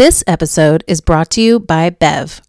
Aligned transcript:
This 0.00 0.24
episode 0.26 0.82
is 0.86 1.02
brought 1.02 1.28
to 1.32 1.42
you 1.42 1.60
by 1.60 1.90
Bev. 1.90 2.40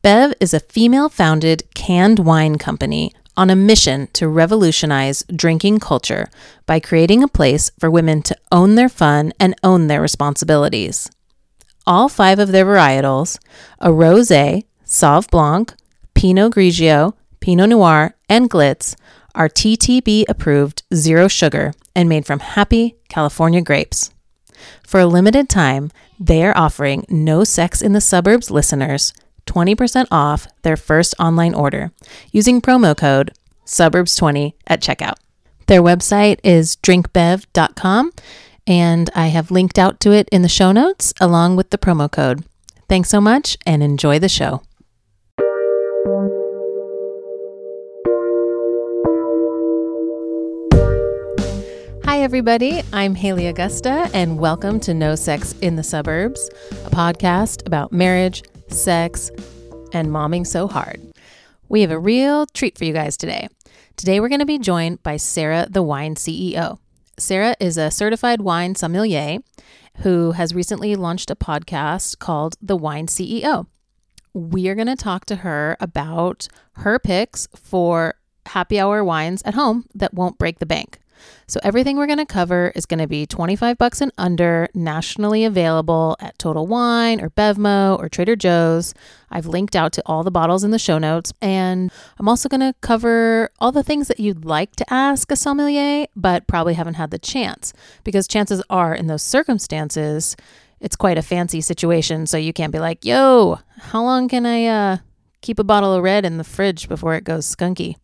Bev 0.00 0.32
is 0.40 0.54
a 0.54 0.60
female 0.60 1.10
founded 1.10 1.62
canned 1.74 2.20
wine 2.20 2.56
company 2.56 3.14
on 3.36 3.50
a 3.50 3.54
mission 3.54 4.08
to 4.14 4.26
revolutionize 4.26 5.22
drinking 5.24 5.80
culture 5.80 6.30
by 6.64 6.80
creating 6.80 7.22
a 7.22 7.28
place 7.28 7.70
for 7.78 7.90
women 7.90 8.22
to 8.22 8.36
own 8.50 8.76
their 8.76 8.88
fun 8.88 9.34
and 9.38 9.54
own 9.62 9.88
their 9.88 10.00
responsibilities. 10.00 11.10
All 11.86 12.08
five 12.08 12.38
of 12.38 12.50
their 12.50 12.64
varietals, 12.64 13.38
a 13.78 13.90
rosé, 13.90 14.64
sauve 14.82 15.28
blanc, 15.28 15.74
pinot 16.14 16.54
grigio, 16.54 17.12
pinot 17.40 17.68
noir, 17.68 18.14
and 18.26 18.48
glitz, 18.48 18.96
are 19.34 19.50
TTB 19.50 20.24
approved 20.30 20.82
zero 20.94 21.28
sugar 21.28 21.74
and 21.94 22.08
made 22.08 22.24
from 22.24 22.40
happy 22.40 22.96
California 23.10 23.60
grapes. 23.60 24.12
For 24.86 25.00
a 25.00 25.06
limited 25.06 25.50
time, 25.50 25.90
they 26.20 26.44
are 26.44 26.56
offering 26.56 27.06
No 27.08 27.42
Sex 27.42 27.80
in 27.80 27.94
the 27.94 28.00
Suburbs 28.00 28.50
listeners 28.50 29.14
20% 29.46 30.06
off 30.10 30.46
their 30.62 30.76
first 30.76 31.14
online 31.18 31.54
order 31.54 31.92
using 32.30 32.60
promo 32.60 32.96
code 32.96 33.32
suburbs20 33.66 34.52
at 34.66 34.82
checkout. 34.82 35.14
Their 35.66 35.82
website 35.82 36.38
is 36.44 36.76
drinkbev.com 36.76 38.12
and 38.66 39.10
I 39.14 39.28
have 39.28 39.50
linked 39.50 39.78
out 39.78 39.98
to 40.00 40.12
it 40.12 40.28
in 40.30 40.42
the 40.42 40.48
show 40.48 40.72
notes 40.72 41.14
along 41.20 41.56
with 41.56 41.70
the 41.70 41.78
promo 41.78 42.10
code. 42.10 42.44
Thanks 42.88 43.08
so 43.08 43.20
much 43.20 43.56
and 43.64 43.82
enjoy 43.82 44.18
the 44.18 44.28
show. 44.28 44.62
Hi, 52.10 52.22
everybody. 52.22 52.82
I'm 52.92 53.14
Haley 53.14 53.46
Augusta, 53.46 54.10
and 54.12 54.40
welcome 54.40 54.80
to 54.80 54.92
No 54.92 55.14
Sex 55.14 55.52
in 55.60 55.76
the 55.76 55.84
Suburbs, 55.84 56.50
a 56.72 56.90
podcast 56.90 57.64
about 57.68 57.92
marriage, 57.92 58.42
sex, 58.66 59.30
and 59.92 60.08
momming 60.08 60.44
so 60.44 60.66
hard. 60.66 61.00
We 61.68 61.82
have 61.82 61.92
a 61.92 62.00
real 62.00 62.46
treat 62.46 62.76
for 62.76 62.84
you 62.84 62.92
guys 62.92 63.16
today. 63.16 63.46
Today, 63.94 64.18
we're 64.18 64.28
going 64.28 64.40
to 64.40 64.44
be 64.44 64.58
joined 64.58 65.04
by 65.04 65.18
Sarah, 65.18 65.68
the 65.70 65.84
wine 65.84 66.16
CEO. 66.16 66.80
Sarah 67.16 67.54
is 67.60 67.78
a 67.78 67.92
certified 67.92 68.40
wine 68.40 68.74
sommelier 68.74 69.38
who 69.98 70.32
has 70.32 70.52
recently 70.52 70.96
launched 70.96 71.30
a 71.30 71.36
podcast 71.36 72.18
called 72.18 72.56
The 72.60 72.76
Wine 72.76 73.06
CEO. 73.06 73.68
We 74.34 74.68
are 74.68 74.74
going 74.74 74.88
to 74.88 74.96
talk 74.96 75.26
to 75.26 75.36
her 75.36 75.76
about 75.78 76.48
her 76.72 76.98
picks 76.98 77.46
for 77.54 78.16
happy 78.46 78.80
hour 78.80 79.04
wines 79.04 79.42
at 79.44 79.54
home 79.54 79.86
that 79.94 80.12
won't 80.12 80.38
break 80.38 80.58
the 80.58 80.66
bank. 80.66 80.98
So 81.46 81.60
everything 81.62 81.96
we're 81.96 82.06
going 82.06 82.18
to 82.18 82.26
cover 82.26 82.72
is 82.74 82.86
going 82.86 83.00
to 83.00 83.06
be 83.06 83.26
25 83.26 83.78
bucks 83.78 84.00
and 84.00 84.12
under, 84.18 84.68
nationally 84.74 85.44
available 85.44 86.16
at 86.20 86.38
Total 86.38 86.66
Wine 86.66 87.20
or 87.20 87.30
Bevmo 87.30 87.98
or 87.98 88.08
Trader 88.08 88.36
Joe's. 88.36 88.94
I've 89.30 89.46
linked 89.46 89.76
out 89.76 89.92
to 89.94 90.02
all 90.06 90.22
the 90.22 90.30
bottles 90.30 90.64
in 90.64 90.70
the 90.70 90.78
show 90.78 90.98
notes 90.98 91.32
and 91.40 91.90
I'm 92.18 92.28
also 92.28 92.48
going 92.48 92.60
to 92.60 92.74
cover 92.80 93.50
all 93.58 93.72
the 93.72 93.82
things 93.82 94.08
that 94.08 94.20
you'd 94.20 94.44
like 94.44 94.76
to 94.76 94.92
ask 94.92 95.30
a 95.30 95.36
sommelier 95.36 96.06
but 96.16 96.46
probably 96.46 96.74
haven't 96.74 96.94
had 96.94 97.10
the 97.10 97.18
chance 97.18 97.72
because 98.04 98.26
chances 98.26 98.62
are 98.70 98.94
in 98.94 99.06
those 99.06 99.22
circumstances 99.22 100.36
it's 100.80 100.96
quite 100.96 101.18
a 101.18 101.22
fancy 101.22 101.60
situation 101.60 102.26
so 102.26 102.36
you 102.36 102.52
can't 102.52 102.72
be 102.72 102.78
like, 102.78 103.04
"Yo, 103.04 103.58
how 103.78 104.02
long 104.02 104.28
can 104.28 104.46
I 104.46 104.66
uh 104.66 104.96
keep 105.42 105.58
a 105.58 105.64
bottle 105.64 105.92
of 105.92 106.02
red 106.02 106.24
in 106.24 106.38
the 106.38 106.44
fridge 106.44 106.88
before 106.88 107.14
it 107.14 107.24
goes 107.24 107.54
skunky?" 107.54 107.96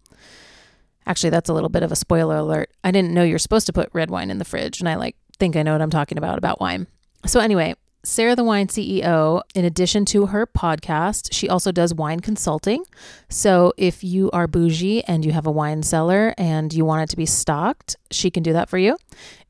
Actually, 1.07 1.31
that's 1.31 1.49
a 1.49 1.55
little 1.55 1.69
bit 1.69 1.83
of 1.83 1.93
a 1.93 1.97
spoiler 1.97 2.37
alert. 2.37 2.71
I 2.83 2.91
didn't 2.91 3.15
know 3.15 3.23
you're 3.23 3.39
supposed 3.39 3.67
to 3.67 3.73
put 3.73 3.91
red 3.93 4.11
wine 4.11 4.31
in 4.31 4.39
the 4.39 4.45
fridge, 4.45 4.81
and 4.81 4.89
I 4.89 4.97
like 4.97 5.17
think 5.39 5.57
I 5.57 5.63
know 5.63 5.73
what 5.73 5.83
I'm 5.83 5.91
talking 5.91 6.19
about 6.19 6.39
about 6.39 6.61
wine. 6.61 6.87
So 7.27 7.41
anyway, 7.41 7.75
Sarah 8.07 8.37
the 8.37 8.45
Wine 8.45 8.69
CEO, 8.69 9.43
in 9.57 9.65
addition 9.65 10.05
to 10.07 10.27
her 10.27 10.47
podcast, 10.47 11.33
she 11.33 11.49
also 11.49 11.73
does 11.73 11.93
wine 11.93 12.21
consulting. 12.21 12.85
So 13.29 13.73
if 13.77 14.05
you 14.05 14.31
are 14.31 14.47
bougie 14.47 15.03
and 15.05 15.25
you 15.25 15.33
have 15.33 15.45
a 15.45 15.51
wine 15.51 15.83
cellar 15.83 16.33
and 16.39 16.73
you 16.73 16.85
want 16.85 17.03
it 17.03 17.11
to 17.11 17.17
be 17.17 17.27
stocked, 17.27 17.97
she 18.13 18.31
can 18.31 18.45
do 18.45 18.53
that 18.53 18.69
for 18.69 18.79
you. 18.79 18.97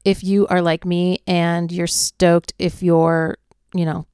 If 0.07 0.25
you 0.25 0.47
are 0.47 0.63
like 0.63 0.87
me 0.87 1.19
and 1.27 1.71
you're 1.71 1.87
stoked 1.87 2.55
if 2.59 2.83
your, 2.83 3.37
you 3.75 3.85
know, 3.85 4.07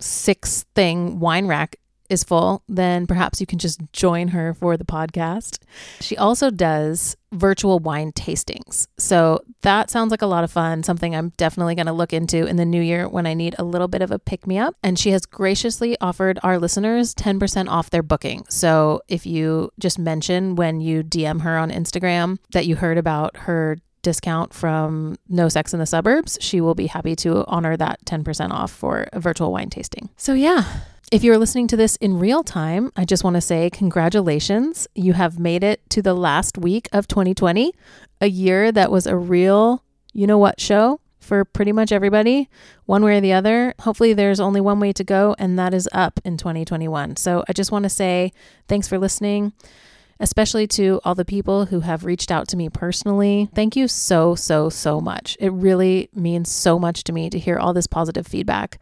six 0.00 0.64
thing 0.74 1.20
wine 1.20 1.46
rack 1.46 1.76
is 2.12 2.22
full, 2.22 2.62
then 2.68 3.06
perhaps 3.06 3.40
you 3.40 3.46
can 3.46 3.58
just 3.58 3.80
join 3.92 4.28
her 4.28 4.54
for 4.54 4.76
the 4.76 4.84
podcast. 4.84 5.58
She 6.00 6.16
also 6.16 6.50
does 6.50 7.16
virtual 7.32 7.78
wine 7.78 8.12
tastings. 8.12 8.86
So 8.98 9.42
that 9.62 9.90
sounds 9.90 10.10
like 10.10 10.22
a 10.22 10.26
lot 10.26 10.44
of 10.44 10.52
fun, 10.52 10.82
something 10.82 11.16
I'm 11.16 11.30
definitely 11.38 11.74
going 11.74 11.86
to 11.86 11.92
look 11.92 12.12
into 12.12 12.46
in 12.46 12.56
the 12.56 12.66
new 12.66 12.82
year 12.82 13.08
when 13.08 13.26
I 13.26 13.34
need 13.34 13.54
a 13.58 13.64
little 13.64 13.88
bit 13.88 14.02
of 14.02 14.10
a 14.10 14.18
pick 14.18 14.46
me 14.46 14.58
up. 14.58 14.76
And 14.82 14.98
she 14.98 15.10
has 15.12 15.24
graciously 15.24 15.96
offered 16.00 16.38
our 16.42 16.58
listeners 16.58 17.14
10% 17.14 17.68
off 17.68 17.90
their 17.90 18.02
booking. 18.02 18.44
So 18.50 19.00
if 19.08 19.24
you 19.24 19.70
just 19.78 19.98
mention 19.98 20.54
when 20.56 20.80
you 20.80 21.02
DM 21.02 21.40
her 21.40 21.56
on 21.56 21.70
Instagram 21.70 22.38
that 22.52 22.66
you 22.66 22.76
heard 22.76 22.98
about 22.98 23.36
her 23.38 23.78
discount 24.02 24.52
from 24.52 25.16
No 25.28 25.48
Sex 25.48 25.72
in 25.72 25.78
the 25.78 25.86
Suburbs, 25.86 26.36
she 26.40 26.60
will 26.60 26.74
be 26.74 26.88
happy 26.88 27.16
to 27.16 27.44
honor 27.46 27.76
that 27.76 28.04
10% 28.04 28.50
off 28.50 28.70
for 28.70 29.06
a 29.12 29.20
virtual 29.20 29.52
wine 29.52 29.70
tasting. 29.70 30.10
So, 30.16 30.34
yeah, 30.34 30.64
if 31.12 31.22
you're 31.22 31.36
listening 31.36 31.66
to 31.66 31.76
this 31.76 31.96
in 31.96 32.18
real 32.18 32.42
time, 32.42 32.90
I 32.96 33.04
just 33.04 33.22
want 33.22 33.34
to 33.34 33.42
say 33.42 33.68
congratulations. 33.68 34.88
You 34.94 35.12
have 35.12 35.38
made 35.38 35.62
it 35.62 35.88
to 35.90 36.00
the 36.00 36.14
last 36.14 36.56
week 36.56 36.88
of 36.90 37.06
2020, 37.06 37.74
a 38.22 38.26
year 38.28 38.72
that 38.72 38.90
was 38.90 39.06
a 39.06 39.14
real, 39.14 39.84
you 40.14 40.26
know 40.26 40.38
what, 40.38 40.58
show 40.58 41.00
for 41.20 41.44
pretty 41.44 41.70
much 41.70 41.92
everybody, 41.92 42.48
one 42.86 43.04
way 43.04 43.18
or 43.18 43.20
the 43.20 43.34
other. 43.34 43.74
Hopefully, 43.80 44.14
there's 44.14 44.40
only 44.40 44.62
one 44.62 44.80
way 44.80 44.90
to 44.94 45.04
go, 45.04 45.36
and 45.38 45.58
that 45.58 45.74
is 45.74 45.86
up 45.92 46.18
in 46.24 46.38
2021. 46.38 47.16
So 47.16 47.44
I 47.46 47.52
just 47.52 47.70
want 47.70 47.82
to 47.82 47.90
say 47.90 48.32
thanks 48.66 48.88
for 48.88 48.98
listening 48.98 49.52
especially 50.20 50.68
to 50.68 51.00
all 51.04 51.16
the 51.16 51.24
people 51.24 51.66
who 51.66 51.80
have 51.80 52.04
reached 52.04 52.30
out 52.30 52.46
to 52.46 52.56
me 52.56 52.68
personally. 52.68 53.48
Thank 53.56 53.74
you 53.74 53.88
so, 53.88 54.36
so, 54.36 54.68
so 54.68 55.00
much. 55.00 55.36
It 55.40 55.52
really 55.52 56.10
means 56.14 56.48
so 56.48 56.78
much 56.78 57.02
to 57.04 57.12
me 57.12 57.28
to 57.28 57.40
hear 57.40 57.58
all 57.58 57.72
this 57.72 57.88
positive 57.88 58.24
feedback. 58.24 58.78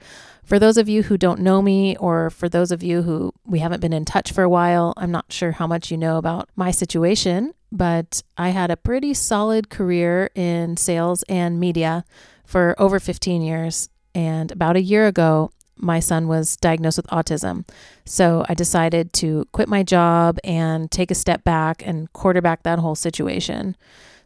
For 0.50 0.58
those 0.58 0.78
of 0.78 0.88
you 0.88 1.04
who 1.04 1.16
don't 1.16 1.38
know 1.38 1.62
me, 1.62 1.96
or 1.98 2.28
for 2.28 2.48
those 2.48 2.72
of 2.72 2.82
you 2.82 3.02
who 3.02 3.32
we 3.46 3.60
haven't 3.60 3.78
been 3.78 3.92
in 3.92 4.04
touch 4.04 4.32
for 4.32 4.42
a 4.42 4.48
while, 4.48 4.92
I'm 4.96 5.12
not 5.12 5.32
sure 5.32 5.52
how 5.52 5.68
much 5.68 5.92
you 5.92 5.96
know 5.96 6.16
about 6.16 6.48
my 6.56 6.72
situation, 6.72 7.54
but 7.70 8.20
I 8.36 8.48
had 8.48 8.68
a 8.68 8.76
pretty 8.76 9.14
solid 9.14 9.70
career 9.70 10.28
in 10.34 10.76
sales 10.76 11.22
and 11.28 11.60
media 11.60 12.04
for 12.44 12.74
over 12.78 12.98
15 12.98 13.42
years. 13.42 13.90
And 14.12 14.50
about 14.50 14.74
a 14.74 14.82
year 14.82 15.06
ago, 15.06 15.52
my 15.76 16.00
son 16.00 16.26
was 16.26 16.56
diagnosed 16.56 16.96
with 16.96 17.06
autism. 17.06 17.64
So 18.04 18.44
I 18.48 18.54
decided 18.54 19.12
to 19.12 19.46
quit 19.52 19.68
my 19.68 19.84
job 19.84 20.40
and 20.42 20.90
take 20.90 21.12
a 21.12 21.14
step 21.14 21.44
back 21.44 21.80
and 21.86 22.12
quarterback 22.12 22.64
that 22.64 22.80
whole 22.80 22.96
situation. 22.96 23.76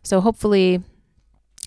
So 0.02 0.22
hopefully 0.22 0.82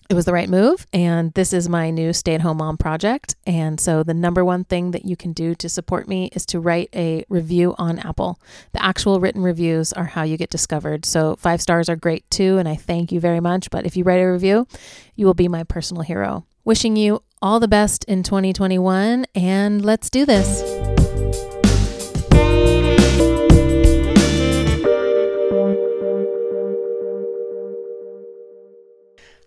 it 0.08 0.14
was 0.14 0.24
the 0.24 0.32
right 0.32 0.48
move. 0.48 0.86
And 0.92 1.32
this 1.34 1.52
is 1.52 1.68
my 1.68 1.90
new 1.90 2.12
stay 2.12 2.34
at 2.34 2.40
home 2.40 2.58
mom 2.58 2.78
project. 2.78 3.36
And 3.46 3.78
so 3.78 4.02
the 4.02 4.14
number 4.14 4.44
one 4.44 4.64
thing 4.64 4.92
that 4.92 5.04
you 5.04 5.16
can 5.16 5.32
do 5.32 5.54
to 5.56 5.68
support 5.68 6.08
me 6.08 6.30
is 6.32 6.46
to 6.46 6.60
write 6.60 6.88
a 6.94 7.24
review 7.28 7.74
on 7.78 7.98
Apple. 7.98 8.40
The 8.72 8.82
actual 8.82 9.20
written 9.20 9.42
reviews 9.42 9.92
are 9.92 10.06
how 10.06 10.22
you 10.22 10.36
get 10.36 10.50
discovered. 10.50 11.04
So 11.04 11.36
five 11.36 11.60
stars 11.60 11.88
are 11.88 11.96
great 11.96 12.28
too. 12.30 12.58
And 12.58 12.68
I 12.68 12.76
thank 12.76 13.12
you 13.12 13.20
very 13.20 13.40
much. 13.40 13.70
But 13.70 13.84
if 13.84 13.96
you 13.96 14.04
write 14.04 14.20
a 14.20 14.32
review, 14.32 14.66
you 15.14 15.26
will 15.26 15.34
be 15.34 15.48
my 15.48 15.64
personal 15.64 16.02
hero. 16.02 16.46
Wishing 16.64 16.96
you 16.96 17.22
all 17.40 17.60
the 17.60 17.68
best 17.68 18.04
in 18.04 18.22
2021, 18.22 19.26
and 19.34 19.84
let's 19.84 20.10
do 20.10 20.26
this. 20.26 20.87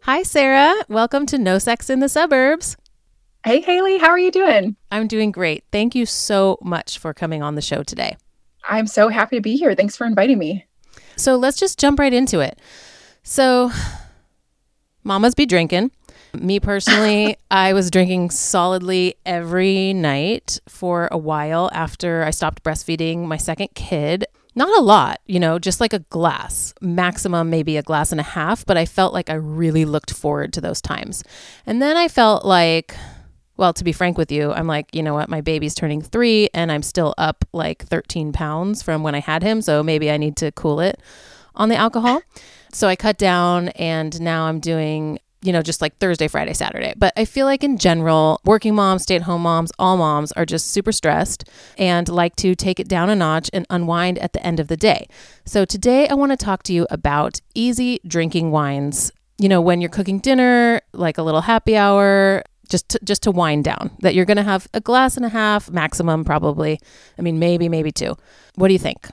Hi, 0.05 0.23
Sarah. 0.23 0.73
Welcome 0.89 1.27
to 1.27 1.37
No 1.37 1.59
Sex 1.59 1.87
in 1.87 1.99
the 1.99 2.09
Suburbs. 2.09 2.75
Hey, 3.45 3.61
Haley. 3.61 3.99
How 3.99 4.09
are 4.09 4.17
you 4.17 4.31
doing? 4.31 4.75
I'm 4.91 5.05
doing 5.05 5.31
great. 5.31 5.63
Thank 5.71 5.93
you 5.93 6.07
so 6.07 6.57
much 6.63 6.97
for 6.97 7.13
coming 7.13 7.43
on 7.43 7.53
the 7.53 7.61
show 7.61 7.83
today. 7.83 8.17
I'm 8.67 8.87
so 8.87 9.09
happy 9.09 9.35
to 9.35 9.41
be 9.43 9.57
here. 9.57 9.75
Thanks 9.75 9.95
for 9.95 10.07
inviting 10.07 10.39
me. 10.39 10.65
So 11.17 11.35
let's 11.35 11.59
just 11.59 11.77
jump 11.77 11.99
right 11.99 12.13
into 12.13 12.39
it. 12.39 12.57
So, 13.21 13.71
mamas 15.03 15.35
be 15.35 15.45
drinking. 15.45 15.91
Me 16.33 16.59
personally, 16.59 17.37
I 17.51 17.73
was 17.73 17.91
drinking 17.91 18.31
solidly 18.31 19.13
every 19.23 19.93
night 19.93 20.59
for 20.67 21.09
a 21.11 21.17
while 21.19 21.69
after 21.73 22.23
I 22.23 22.31
stopped 22.31 22.63
breastfeeding 22.63 23.27
my 23.27 23.37
second 23.37 23.69
kid. 23.75 24.25
Not 24.53 24.77
a 24.77 24.81
lot, 24.81 25.21
you 25.25 25.39
know, 25.39 25.59
just 25.59 25.79
like 25.79 25.93
a 25.93 25.99
glass, 25.99 26.73
maximum 26.81 27.49
maybe 27.49 27.77
a 27.77 27.81
glass 27.81 28.11
and 28.11 28.19
a 28.19 28.23
half, 28.23 28.65
but 28.65 28.77
I 28.77 28.85
felt 28.85 29.13
like 29.13 29.29
I 29.29 29.35
really 29.35 29.85
looked 29.85 30.11
forward 30.11 30.51
to 30.53 30.61
those 30.61 30.81
times. 30.81 31.23
And 31.65 31.81
then 31.81 31.95
I 31.95 32.09
felt 32.09 32.43
like, 32.43 32.93
well, 33.55 33.71
to 33.73 33.83
be 33.83 33.93
frank 33.93 34.17
with 34.17 34.31
you, 34.31 34.51
I'm 34.51 34.67
like, 34.67 34.93
you 34.93 35.03
know 35.03 35.13
what, 35.13 35.29
my 35.29 35.39
baby's 35.39 35.73
turning 35.73 36.01
three 36.01 36.49
and 36.53 36.69
I'm 36.69 36.83
still 36.83 37.13
up 37.17 37.45
like 37.53 37.85
13 37.85 38.33
pounds 38.33 38.81
from 38.81 39.03
when 39.03 39.15
I 39.15 39.19
had 39.19 39.41
him. 39.41 39.61
So 39.61 39.83
maybe 39.83 40.11
I 40.11 40.17
need 40.17 40.35
to 40.37 40.51
cool 40.51 40.81
it 40.81 40.99
on 41.55 41.69
the 41.69 41.75
alcohol. 41.75 42.21
So 42.73 42.89
I 42.89 42.95
cut 42.97 43.17
down 43.17 43.69
and 43.69 44.19
now 44.19 44.45
I'm 44.45 44.59
doing 44.59 45.19
you 45.43 45.51
know, 45.51 45.61
just 45.61 45.81
like 45.81 45.97
Thursday, 45.97 46.27
Friday, 46.27 46.53
Saturday. 46.53 46.93
But 46.95 47.13
I 47.17 47.25
feel 47.25 47.45
like 47.45 47.63
in 47.63 47.77
general, 47.77 48.39
working 48.45 48.75
moms, 48.75 49.03
stay 49.03 49.15
at 49.15 49.23
home 49.23 49.41
moms, 49.41 49.71
all 49.79 49.97
moms 49.97 50.31
are 50.33 50.45
just 50.45 50.67
super 50.67 50.91
stressed 50.91 51.49
and 51.77 52.07
like 52.07 52.35
to 52.37 52.55
take 52.55 52.79
it 52.79 52.87
down 52.87 53.09
a 53.09 53.15
notch 53.15 53.49
and 53.53 53.65
unwind 53.69 54.19
at 54.19 54.33
the 54.33 54.45
end 54.45 54.59
of 54.59 54.67
the 54.67 54.77
day. 54.77 55.07
So 55.45 55.65
today 55.65 56.07
I 56.07 56.13
want 56.13 56.31
to 56.31 56.37
talk 56.37 56.63
to 56.63 56.73
you 56.73 56.85
about 56.91 57.41
easy 57.55 57.99
drinking 58.05 58.51
wines. 58.51 59.11
You 59.39 59.49
know, 59.49 59.61
when 59.61 59.81
you're 59.81 59.89
cooking 59.89 60.19
dinner, 60.19 60.81
like 60.93 61.17
a 61.17 61.23
little 61.23 61.41
happy 61.41 61.75
hour, 61.75 62.43
just 62.69 62.89
to, 62.89 62.99
just 63.03 63.23
to 63.23 63.31
wind 63.31 63.63
down. 63.63 63.91
That 63.99 64.15
you're 64.15 64.25
going 64.25 64.37
to 64.37 64.43
have 64.43 64.67
a 64.73 64.79
glass 64.79 65.17
and 65.17 65.25
a 65.25 65.29
half 65.29 65.69
maximum 65.69 66.23
probably. 66.23 66.79
I 67.17 67.21
mean, 67.21 67.37
maybe 67.37 67.67
maybe 67.67 67.91
two. 67.91 68.15
What 68.55 68.67
do 68.67 68.73
you 68.73 68.79
think? 68.79 69.09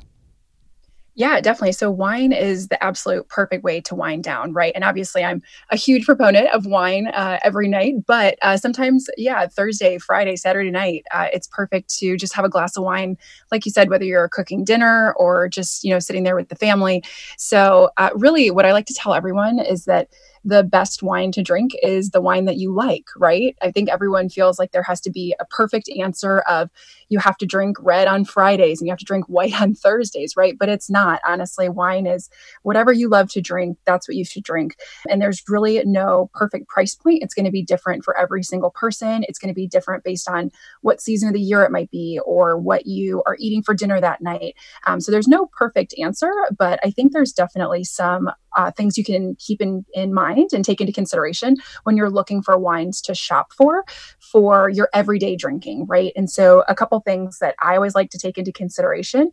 Yeah, 1.19 1.41
definitely. 1.41 1.73
So 1.73 1.91
wine 1.91 2.31
is 2.33 2.69
the 2.69 2.81
absolute 2.83 3.29
perfect 3.29 3.65
way 3.65 3.81
to 3.81 3.97
wind 3.97 4.23
down, 4.23 4.53
right? 4.53 4.71
And 4.77 4.85
obviously, 4.85 5.25
I'm 5.25 5.43
a 5.71 5.75
huge 5.77 6.05
proponent 6.07 6.47
of 6.55 6.65
wine 6.65 7.09
uh, 7.09 7.41
every 7.43 7.67
night, 7.67 7.95
but 8.07 8.39
uh, 8.41 8.57
sometimes, 8.57 9.09
yeah, 9.17 9.49
Thursday, 9.49 9.99
Friday, 9.99 10.37
Saturday 10.37 10.71
night, 10.71 11.05
uh, 11.13 11.27
it's 11.33 11.49
perfect 11.49 11.93
to 11.99 12.17
just 12.17 12.35
have 12.35 12.45
a 12.45 12.49
glass 12.49 12.77
of 12.77 12.85
wine, 12.85 13.19
like 13.51 13.67
you 13.67 13.73
said, 13.73 13.91
whether 13.91 14.05
you're 14.05 14.29
cooking 14.29 14.63
dinner 14.63 15.13
or 15.17 15.49
just 15.49 15.83
you 15.83 15.91
know 15.93 15.99
sitting 15.99 16.23
there 16.23 16.37
with 16.37 16.51
the 16.51 16.57
family. 16.57 17.03
So, 17.37 17.91
uh, 17.97 18.11
really, 18.15 18.53
what 18.53 18.65
I 18.65 18.73
like 18.73 18.87
to 18.87 18.95
tell 18.95 19.13
everyone 19.13 19.59
is 19.59 19.87
that 19.87 20.09
the 20.45 20.63
best 20.63 21.03
wine 21.03 21.33
to 21.33 21.43
drink 21.43 21.73
is 21.83 22.11
the 22.11 22.21
wine 22.21 22.45
that 22.47 22.57
you 22.57 22.73
like, 22.75 23.07
right? 23.17 23.57
I 23.63 23.71
think 23.71 23.89
everyone 23.89 24.29
feels 24.29 24.59
like 24.59 24.73
there 24.73 24.83
has 24.83 25.01
to 25.03 25.11
be 25.11 25.35
a 25.41 25.45
perfect 25.45 25.89
answer 25.99 26.41
of 26.41 26.71
you 27.09 27.19
have 27.19 27.37
to 27.39 27.47
drink 27.47 27.77
red 27.81 28.07
on 28.07 28.25
Fridays 28.25 28.81
and 28.81 28.87
you 28.87 28.93
have 28.93 28.99
to 28.99 29.05
drink 29.05 29.25
white 29.29 29.61
on 29.61 29.75
Thursdays, 29.75 30.37
right? 30.37 30.57
But 30.59 30.69
it's 30.69 30.91
not. 30.91 31.21
Honestly, 31.27 31.69
wine 31.69 32.07
is 32.07 32.29
whatever 32.63 32.93
you 32.93 33.09
love 33.09 33.31
to 33.31 33.41
drink, 33.41 33.79
that's 33.85 34.09
what 34.09 34.17
you 34.17 34.25
should 34.25 34.45
drink. 34.45 34.77
And 35.09 35.21
there's 35.21 35.43
really 35.49 35.83
no 35.85 36.31
perfect 36.35 36.69
price 36.69 36.95
point. 36.95 37.23
It's 37.23 37.35
going 37.35 37.47
to 37.47 37.51
be 37.51 37.63
different 37.63 38.05
for 38.05 38.17
every 38.17 38.43
single 38.43 38.71
person. 38.71 39.25
It's 39.29 39.39
going 39.39 39.53
to 39.53 39.55
be 39.55 39.67
different 39.67 40.05
based 40.05 40.29
on 40.29 40.51
what 40.83 41.01
season 41.01 41.29
of 41.29 41.35
the 41.35 41.41
year 41.41 41.65
it 41.65 41.73
might 41.73 41.91
be 41.91 42.21
or 42.25 42.57
what 42.57 42.87
you 42.87 43.23
are 43.27 43.37
eating 43.39 43.63
for 43.63 43.75
dinner 43.75 44.01
that 44.01 44.21
night. 44.21 44.55
Um, 44.87 45.01
so 45.01 45.13
there's 45.13 45.29
no 45.29 45.47
perfect 45.47 45.95
answer, 45.99 46.31
but 46.57 46.79
I 46.85 46.91
think 46.91 47.13
there's 47.13 47.33
definitely 47.33 47.85
some 47.85 48.31
uh, 48.57 48.71
things 48.71 48.97
you 48.97 49.05
can 49.05 49.37
keep 49.39 49.61
in, 49.61 49.85
in 49.95 50.13
mind 50.13 50.51
and 50.53 50.65
take 50.65 50.81
into 50.81 50.93
consideration 50.93 51.57
when 51.85 51.97
you're 51.97 52.11
looking 52.11 52.43
for 52.43 52.59
wines 52.59 53.01
to 53.01 53.15
shop 53.15 53.53
for 53.53 53.85
for 54.19 54.69
your 54.69 54.89
everyday 54.95 55.37
drinking 55.37 55.87
right 55.87 56.13
and 56.17 56.31
so 56.31 56.65
a 56.69 56.75
couple 56.75 56.99
things 57.01 57.39
that 57.39 57.55
i 57.61 57.75
always 57.75 57.95
like 57.95 58.11
to 58.11 58.19
take 58.19 58.39
into 58.39 58.53
consideration 58.53 59.31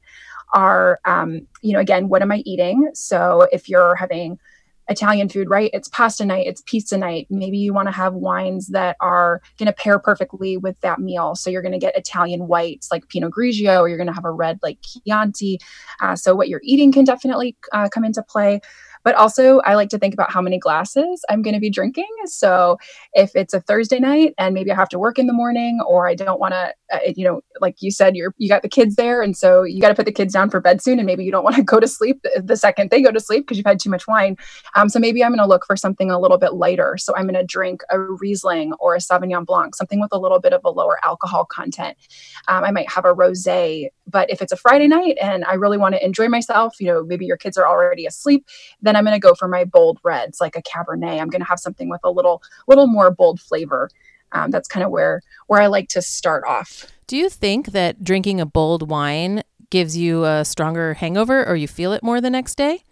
are 0.54 1.00
um, 1.06 1.48
you 1.62 1.74
know 1.74 1.80
again 1.80 2.10
what 2.10 2.22
am 2.22 2.32
i 2.32 2.38
eating 2.46 2.90
so 2.94 3.48
if 3.52 3.68
you're 3.70 3.96
having 3.96 4.38
Italian 4.88 5.30
food, 5.30 5.50
right? 5.50 5.72
It's 5.74 5.88
pasta 5.88 6.26
night, 6.26 6.48
it's 6.48 6.62
pizza 6.66 6.98
night. 6.98 7.28
Maybe 7.30 7.58
you 7.58 7.74
want 7.74 7.88
to 7.88 7.92
have 7.92 8.14
wines 8.14 8.68
that 8.68 8.98
are 9.02 9.42
going 9.58 9.68
to 9.68 9.74
pair 9.74 9.98
perfectly 9.98 10.58
with 10.58 10.80
that 10.82 11.00
meal. 11.00 11.36
So 11.36 11.50
you're 11.50 11.62
going 11.62 11.72
to 11.72 11.80
get 11.80 11.98
Italian 11.98 12.48
whites 12.48 12.92
like 12.92 13.10
Pinot 13.10 13.32
Grigio, 13.32 13.80
or 13.80 13.90
you're 13.90 13.98
going 13.98 14.08
to 14.08 14.14
have 14.14 14.26
a 14.26 14.32
red 14.32 14.60
like 14.62 14.78
Chianti. 14.82 15.60
Uh, 16.02 16.16
so 16.16 16.36
what 16.36 16.50
you're 16.50 16.62
eating 16.64 16.92
can 16.92 17.04
definitely 17.04 17.58
uh, 17.72 17.90
come 17.90 18.06
into 18.06 18.22
play. 18.22 18.62
But 19.06 19.16
also, 19.16 19.60
I 19.60 19.76
like 19.76 19.90
to 19.90 20.00
think 20.00 20.14
about 20.14 20.32
how 20.32 20.42
many 20.42 20.60
glasses 20.60 21.24
I'm 21.30 21.42
going 21.42 21.54
to 21.54 21.60
be 21.62 21.70
drinking. 21.70 22.10
So 22.26 22.78
if 23.14 23.36
it's 23.36 23.54
a 23.54 23.62
Thursday 23.62 24.00
night 24.00 24.34
and 24.38 24.54
maybe 24.54 24.72
I 24.72 24.76
have 24.76 24.90
to 24.90 25.00
work 25.00 25.18
in 25.18 25.28
the 25.28 25.34
morning, 25.34 25.80
or 25.88 26.10
I 26.10 26.16
don't 26.16 26.40
want 26.40 26.56
to, 26.56 26.74
uh, 26.92 27.00
you 27.16 27.24
know, 27.24 27.42
like 27.62 27.82
you 27.82 27.92
said, 27.92 28.16
you're 28.16 28.34
you 28.38 28.48
got 28.48 28.62
the 28.62 28.70
kids 28.70 28.96
there, 28.96 29.22
and 29.22 29.36
so 29.36 29.64
you 29.64 29.82
got 29.82 29.90
to 29.90 29.96
put 29.96 30.06
the 30.06 30.12
kids 30.12 30.34
down 30.34 30.50
for 30.50 30.60
bed 30.60 30.82
soon, 30.82 31.00
and 31.00 31.06
maybe 31.06 31.24
you 31.24 31.32
don't 31.32 31.44
want 31.44 31.56
to 31.56 31.64
go 31.76 31.80
to 31.80 31.88
sleep 31.88 32.22
the, 32.24 32.42
the, 32.42 32.58
second 32.58 32.90
they 32.90 33.02
go 33.02 33.12
to 33.12 33.20
sleep 33.20 33.46
because 33.46 33.58
you've 33.58 33.66
had 33.66 33.80
too 33.80 33.90
much 33.90 34.08
wine. 34.08 34.38
Um, 34.76 34.90
so 34.90 35.00
maybe 35.00 35.24
I'm 35.24 35.32
going 35.32 35.40
to 35.40 35.48
look 35.48 35.66
for 35.66 35.76
something 35.76 36.12
a 36.12 36.20
little 36.20 36.38
bit 36.38 36.54
lighter. 36.54 36.98
So 36.98 37.16
I'm 37.16 37.24
going 37.24 37.36
to 37.36 37.44
drink 37.44 37.82
a 37.90 38.00
Riesling 38.00 38.74
or 38.80 38.96
a 38.96 39.00
Sauvignon 39.00 39.46
Blanc, 39.46 39.76
something 39.76 40.00
with 40.00 40.12
a 40.12 40.20
little 40.20 40.40
bit 40.40 40.54
of 40.54 40.62
a 40.64 40.70
lower 40.70 41.04
alcohol 41.04 41.46
content. 41.46 41.98
Um, 42.48 42.64
I 42.64 42.72
might 42.72 42.90
have 42.90 43.06
a 43.06 43.14
rosé. 43.14 43.90
But 44.08 44.30
if 44.30 44.42
it's 44.42 44.52
a 44.52 44.58
Friday 44.58 44.88
night 44.88 45.18
and 45.22 45.44
I 45.46 45.56
really 45.56 45.78
want 45.78 45.96
to 45.96 46.06
enjoy 46.06 46.28
myself, 46.28 46.76
you 46.80 46.88
know, 46.88 47.04
maybe 47.04 47.26
your 47.26 47.38
kids 47.38 47.58
are 47.58 47.68
already 47.68 48.06
asleep, 48.06 48.46
then 48.82 48.96
I'm 48.96 49.04
going 49.04 49.16
to 49.16 49.20
go 49.20 49.34
for 49.34 49.48
my 49.48 49.64
bold 49.64 50.00
reds, 50.04 50.40
like 50.40 50.56
a 50.56 50.62
Cabernet. 50.62 51.20
I'm 51.20 51.30
going 51.30 51.42
to 51.42 51.48
have 51.48 51.60
something 51.60 51.90
with 51.90 52.02
a 52.04 52.12
little, 52.12 52.44
little 52.68 52.88
more 52.88 53.10
bold 53.10 53.40
flavor. 53.40 53.90
Um, 54.36 54.52
that's 54.52 54.68
kind 54.68 54.84
of 54.84 54.92
where 54.92 55.22
where 55.48 55.62
I 55.62 55.68
like 55.68 55.90
to 55.90 56.02
start 56.02 56.44
off. 56.48 56.86
Do 57.08 57.18
you 57.18 57.30
think 57.30 57.68
that 57.68 58.04
drinking 58.04 58.42
a 58.42 58.46
bold 58.46 58.90
wine 58.90 59.44
gives 59.70 59.98
you 59.98 60.26
a 60.26 60.46
stronger 60.46 60.94
hangover, 60.96 61.48
or 61.48 61.56
you 61.56 61.68
feel 61.68 61.94
it 61.94 62.04
more 62.04 62.22
the 62.22 62.30
next 62.30 62.56
day? 62.56 62.84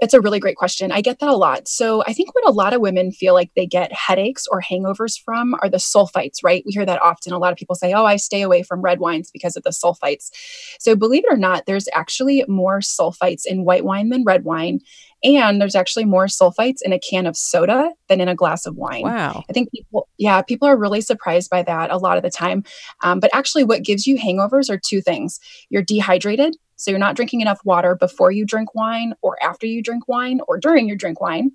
It's 0.00 0.14
a 0.14 0.20
really 0.20 0.38
great 0.38 0.56
question. 0.56 0.92
I 0.92 1.00
get 1.00 1.18
that 1.18 1.28
a 1.28 1.36
lot. 1.36 1.66
So 1.66 2.04
I 2.06 2.12
think 2.12 2.34
what 2.34 2.46
a 2.46 2.52
lot 2.52 2.72
of 2.72 2.80
women 2.80 3.10
feel 3.10 3.34
like 3.34 3.50
they 3.56 3.66
get 3.66 3.92
headaches 3.92 4.46
or 4.46 4.62
hangovers 4.62 5.20
from 5.20 5.54
are 5.60 5.68
the 5.68 5.78
sulfites, 5.78 6.38
right? 6.44 6.62
We 6.64 6.72
hear 6.72 6.86
that 6.86 7.02
often. 7.02 7.32
A 7.32 7.38
lot 7.38 7.52
of 7.52 7.58
people 7.58 7.74
say, 7.74 7.92
oh, 7.92 8.04
I 8.04 8.16
stay 8.16 8.42
away 8.42 8.62
from 8.62 8.80
red 8.80 9.00
wines 9.00 9.30
because 9.32 9.56
of 9.56 9.64
the 9.64 9.70
sulfites. 9.70 10.30
So 10.78 10.94
believe 10.94 11.24
it 11.24 11.32
or 11.32 11.36
not, 11.36 11.66
there's 11.66 11.88
actually 11.92 12.44
more 12.46 12.78
sulfites 12.78 13.42
in 13.44 13.64
white 13.64 13.84
wine 13.84 14.10
than 14.10 14.24
red 14.24 14.44
wine. 14.44 14.80
And 15.24 15.60
there's 15.60 15.74
actually 15.74 16.04
more 16.04 16.26
sulfites 16.26 16.78
in 16.80 16.92
a 16.92 17.00
can 17.00 17.26
of 17.26 17.36
soda 17.36 17.90
than 18.08 18.20
in 18.20 18.28
a 18.28 18.36
glass 18.36 18.66
of 18.66 18.76
wine. 18.76 19.02
Wow. 19.02 19.42
I 19.50 19.52
think 19.52 19.72
people, 19.72 20.08
yeah, 20.16 20.42
people 20.42 20.68
are 20.68 20.76
really 20.76 21.00
surprised 21.00 21.50
by 21.50 21.62
that 21.64 21.90
a 21.90 21.96
lot 21.96 22.16
of 22.16 22.22
the 22.22 22.30
time. 22.30 22.62
Um, 23.02 23.18
but 23.18 23.34
actually, 23.34 23.64
what 23.64 23.82
gives 23.82 24.06
you 24.06 24.16
hangovers 24.16 24.70
are 24.70 24.78
two 24.78 25.00
things 25.00 25.40
you're 25.70 25.82
dehydrated. 25.82 26.56
So 26.78 26.90
you're 26.90 26.98
not 26.98 27.16
drinking 27.16 27.42
enough 27.42 27.60
water 27.64 27.94
before 27.94 28.30
you 28.30 28.46
drink 28.46 28.74
wine 28.74 29.12
or 29.20 29.36
after 29.42 29.66
you 29.66 29.82
drink 29.82 30.08
wine 30.08 30.40
or 30.48 30.58
during 30.58 30.88
your 30.88 30.96
drink 30.96 31.20
wine. 31.20 31.50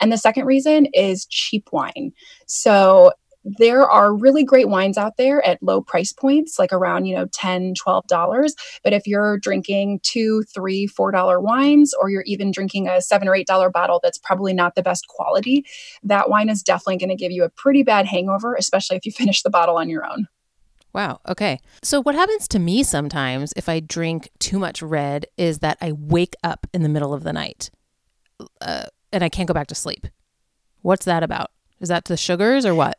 And 0.00 0.12
the 0.12 0.18
second 0.18 0.46
reason 0.46 0.86
is 0.94 1.26
cheap 1.26 1.68
wine. 1.72 2.12
So 2.46 3.12
there 3.44 3.88
are 3.88 4.14
really 4.14 4.44
great 4.44 4.68
wines 4.68 4.98
out 4.98 5.16
there 5.16 5.44
at 5.46 5.62
low 5.62 5.80
price 5.80 6.12
points 6.12 6.58
like 6.58 6.72
around 6.72 7.06
you 7.06 7.14
know 7.14 7.26
10 7.32 7.74
12 7.74 8.06
dollars 8.06 8.54
but 8.84 8.92
if 8.92 9.06
you're 9.06 9.38
drinking 9.38 10.00
two 10.02 10.42
three 10.52 10.86
four 10.86 11.10
dollar 11.10 11.40
wines 11.40 11.94
or 11.94 12.10
you're 12.10 12.24
even 12.26 12.50
drinking 12.50 12.88
a 12.88 13.00
seven 13.00 13.28
or 13.28 13.34
eight 13.34 13.46
dollar 13.46 13.70
bottle 13.70 14.00
that's 14.02 14.18
probably 14.18 14.52
not 14.52 14.74
the 14.74 14.82
best 14.82 15.06
quality 15.08 15.64
that 16.02 16.28
wine 16.28 16.48
is 16.48 16.62
definitely 16.62 16.98
going 16.98 17.08
to 17.08 17.14
give 17.14 17.32
you 17.32 17.44
a 17.44 17.50
pretty 17.50 17.82
bad 17.82 18.06
hangover 18.06 18.54
especially 18.54 18.96
if 18.96 19.06
you 19.06 19.12
finish 19.16 19.42
the 19.42 19.50
bottle 19.50 19.76
on 19.76 19.88
your 19.88 20.04
own 20.04 20.26
Wow. 20.94 21.20
Okay. 21.28 21.60
So, 21.82 22.02
what 22.02 22.14
happens 22.14 22.48
to 22.48 22.58
me 22.58 22.82
sometimes 22.82 23.52
if 23.56 23.68
I 23.68 23.80
drink 23.80 24.30
too 24.38 24.58
much 24.58 24.82
red 24.82 25.26
is 25.36 25.58
that 25.58 25.78
I 25.80 25.92
wake 25.92 26.34
up 26.42 26.66
in 26.72 26.82
the 26.82 26.88
middle 26.88 27.12
of 27.12 27.24
the 27.24 27.32
night 27.32 27.70
uh, 28.60 28.86
and 29.12 29.22
I 29.22 29.28
can't 29.28 29.48
go 29.48 29.54
back 29.54 29.68
to 29.68 29.74
sleep. 29.74 30.06
What's 30.82 31.04
that 31.04 31.22
about? 31.22 31.50
Is 31.80 31.88
that 31.88 32.06
the 32.06 32.16
sugars 32.16 32.64
or 32.64 32.74
what? 32.74 32.98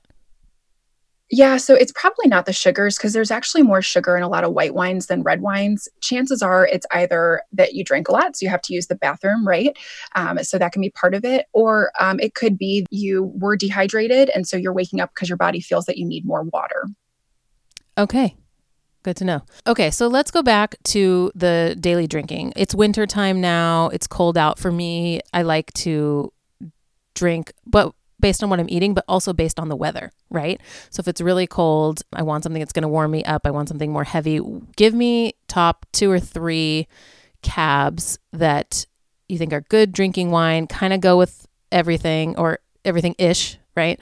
Yeah, 1.32 1.58
so 1.58 1.76
it's 1.76 1.92
probably 1.92 2.28
not 2.28 2.48
the 2.48 2.54
sugars 2.54 2.98
because 2.98 3.14
there's 3.14 3.30
actually 3.30 3.62
more 3.62 3.84
sugar 3.84 4.18
in 4.18 4.24
a 4.24 4.28
lot 4.28 4.44
of 4.44 4.54
white 4.54 4.74
wines 4.74 5.06
than 5.06 5.22
red 5.22 5.42
wines. 5.42 5.88
Chances 6.02 6.42
are 6.42 6.66
it's 6.66 6.88
either 6.92 7.44
that 7.52 7.74
you 7.74 7.84
drink 7.84 8.08
a 8.08 8.12
lot, 8.12 8.36
so 8.36 8.44
you 8.44 8.50
have 8.50 8.64
to 8.64 8.74
use 8.74 8.88
the 8.88 8.96
bathroom, 8.96 9.48
right? 9.48 9.78
Um, 10.16 10.44
so 10.44 10.58
that 10.58 10.72
can 10.72 10.82
be 10.82 10.90
part 10.90 11.14
of 11.14 11.24
it. 11.24 11.46
Or 11.54 11.92
um, 12.00 12.20
it 12.20 12.34
could 12.34 12.58
be 12.58 12.88
you 12.90 13.32
were 13.36 13.56
dehydrated, 13.56 14.32
and 14.34 14.48
so 14.48 14.58
you're 14.58 14.74
waking 14.74 15.02
up 15.02 15.12
because 15.14 15.30
your 15.30 15.38
body 15.38 15.62
feels 15.62 15.86
that 15.86 15.98
you 15.98 16.06
need 16.06 16.26
more 16.26 16.44
water. 16.52 16.88
Okay. 17.98 18.36
Good 19.04 19.16
to 19.18 19.26
know. 19.26 19.42
Okay, 19.66 19.92
so 19.92 20.08
let's 20.08 20.30
go 20.30 20.44
back 20.44 20.76
to 20.86 21.32
the 21.34 21.78
daily 21.80 22.06
drinking. 22.06 22.54
It's 22.56 22.76
winter 22.76 23.06
time 23.06 23.40
now. 23.40 23.90
It's 23.90 24.08
cold 24.08 24.38
out 24.38 24.60
for 24.60 24.72
me. 24.72 25.22
I 25.34 25.44
like 25.44 25.72
to 25.74 26.34
drink, 27.14 27.54
but 27.66 27.94
based 28.20 28.44
on 28.44 28.50
what 28.50 28.60
I'm 28.60 28.70
eating, 28.70 28.94
but 28.94 29.06
also 29.08 29.32
based 29.32 29.60
on 29.60 29.70
the 29.70 29.76
weather, 29.76 30.12
right? 30.30 30.60
So 30.90 31.00
if 31.00 31.08
it's 31.08 31.22
really 31.22 31.48
cold, 31.48 32.02
I 32.12 32.24
want 32.24 32.44
something 32.44 32.60
that's 32.60 32.74
going 32.74 32.84
to 32.84 32.90
warm 32.90 33.12
me 33.12 33.24
up. 33.24 33.46
I 33.46 33.52
want 33.52 33.70
something 33.70 33.92
more 33.92 34.04
heavy. 34.04 34.42
Give 34.76 34.94
me 34.94 35.34
top 35.48 35.86
two 35.94 36.12
or 36.12 36.20
three 36.20 36.88
cabs 37.42 38.20
that 38.34 38.86
you 39.30 39.38
think 39.38 39.54
are 39.54 39.62
good 39.62 39.94
drinking 39.94 40.32
wine, 40.32 40.68
kind 40.68 40.92
of 40.92 41.00
go 41.00 41.18
with 41.18 41.48
everything 41.72 42.36
or 42.38 42.60
everything 42.84 43.16
ish, 43.18 43.58
right? 43.76 44.00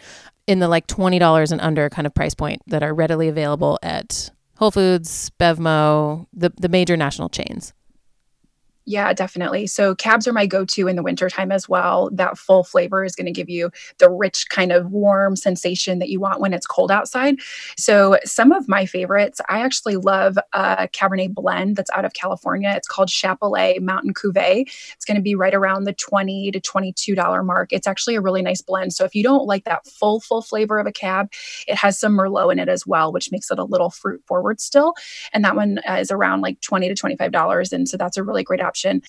In 0.47 0.59
the 0.59 0.67
like 0.67 0.87
$20 0.87 1.51
and 1.51 1.61
under 1.61 1.89
kind 1.89 2.07
of 2.07 2.13
price 2.13 2.33
point 2.33 2.61
that 2.67 2.81
are 2.81 2.93
readily 2.93 3.27
available 3.27 3.77
at 3.83 4.31
Whole 4.57 4.71
Foods, 4.71 5.29
Bevmo, 5.39 6.25
the, 6.33 6.51
the 6.57 6.69
major 6.69 6.97
national 6.97 7.29
chains. 7.29 7.73
Yeah, 8.89 9.11
definitely. 9.11 9.67
So 9.67 9.95
cabs 9.95 10.29
are 10.29 10.33
my 10.33 10.45
go-to 10.45 10.87
in 10.87 10.95
the 10.95 11.03
wintertime 11.03 11.51
as 11.51 11.67
well. 11.67 12.09
That 12.13 12.37
full 12.37 12.63
flavor 12.63 13.03
is 13.03 13.17
going 13.17 13.25
to 13.25 13.33
give 13.33 13.49
you 13.49 13.69
the 13.97 14.09
rich 14.09 14.45
kind 14.47 14.71
of 14.71 14.89
warm 14.91 15.35
sensation 15.35 15.99
that 15.99 16.07
you 16.07 16.21
want 16.21 16.39
when 16.39 16.53
it's 16.53 16.65
cold 16.65 16.89
outside. 16.89 17.35
So 17.77 18.17
some 18.23 18.53
of 18.53 18.69
my 18.69 18.85
favorites, 18.85 19.41
I 19.49 19.59
actually 19.59 19.97
love 19.97 20.37
a 20.53 20.87
Cabernet 20.93 21.33
blend 21.33 21.75
that's 21.75 21.91
out 21.93 22.05
of 22.05 22.13
California. 22.13 22.71
It's 22.77 22.87
called 22.87 23.09
Chappellet 23.09 23.81
Mountain 23.81 24.13
Cuvée. 24.13 24.61
It's 24.61 25.03
going 25.03 25.17
to 25.17 25.21
be 25.21 25.35
right 25.35 25.53
around 25.53 25.83
the 25.83 25.91
20 25.91 26.49
to 26.51 26.61
$22 26.61 27.43
mark. 27.43 27.73
It's 27.73 27.87
actually 27.87 28.15
a 28.15 28.21
really 28.21 28.41
nice 28.41 28.61
blend. 28.61 28.93
So 28.93 29.03
if 29.03 29.13
you 29.13 29.21
don't 29.21 29.45
like 29.45 29.65
that 29.65 29.85
full 29.85 30.21
full 30.21 30.41
flavor 30.41 30.79
of 30.79 30.87
a 30.87 30.93
cab, 30.93 31.29
it 31.67 31.75
has 31.75 31.99
some 31.99 32.15
merlot 32.15 32.53
in 32.53 32.59
it 32.59 32.69
as 32.69 32.87
well, 32.87 33.11
which 33.11 33.33
makes 33.33 33.51
it 33.51 33.59
a 33.59 33.65
little 33.65 33.89
fruit 33.89 34.23
forward 34.25 34.61
still. 34.61 34.93
And 35.33 35.43
that 35.43 35.57
one 35.57 35.79
uh, 35.89 35.95
is 35.95 36.09
around 36.09 36.39
like 36.39 36.61
20 36.61 36.87
to 36.87 36.95
$25 36.95 37.73
and 37.73 37.89
so 37.89 37.97
that's 37.97 38.15
a 38.15 38.23
really 38.23 38.43
great 38.43 38.61
option 38.61 38.76
option. 38.77 39.01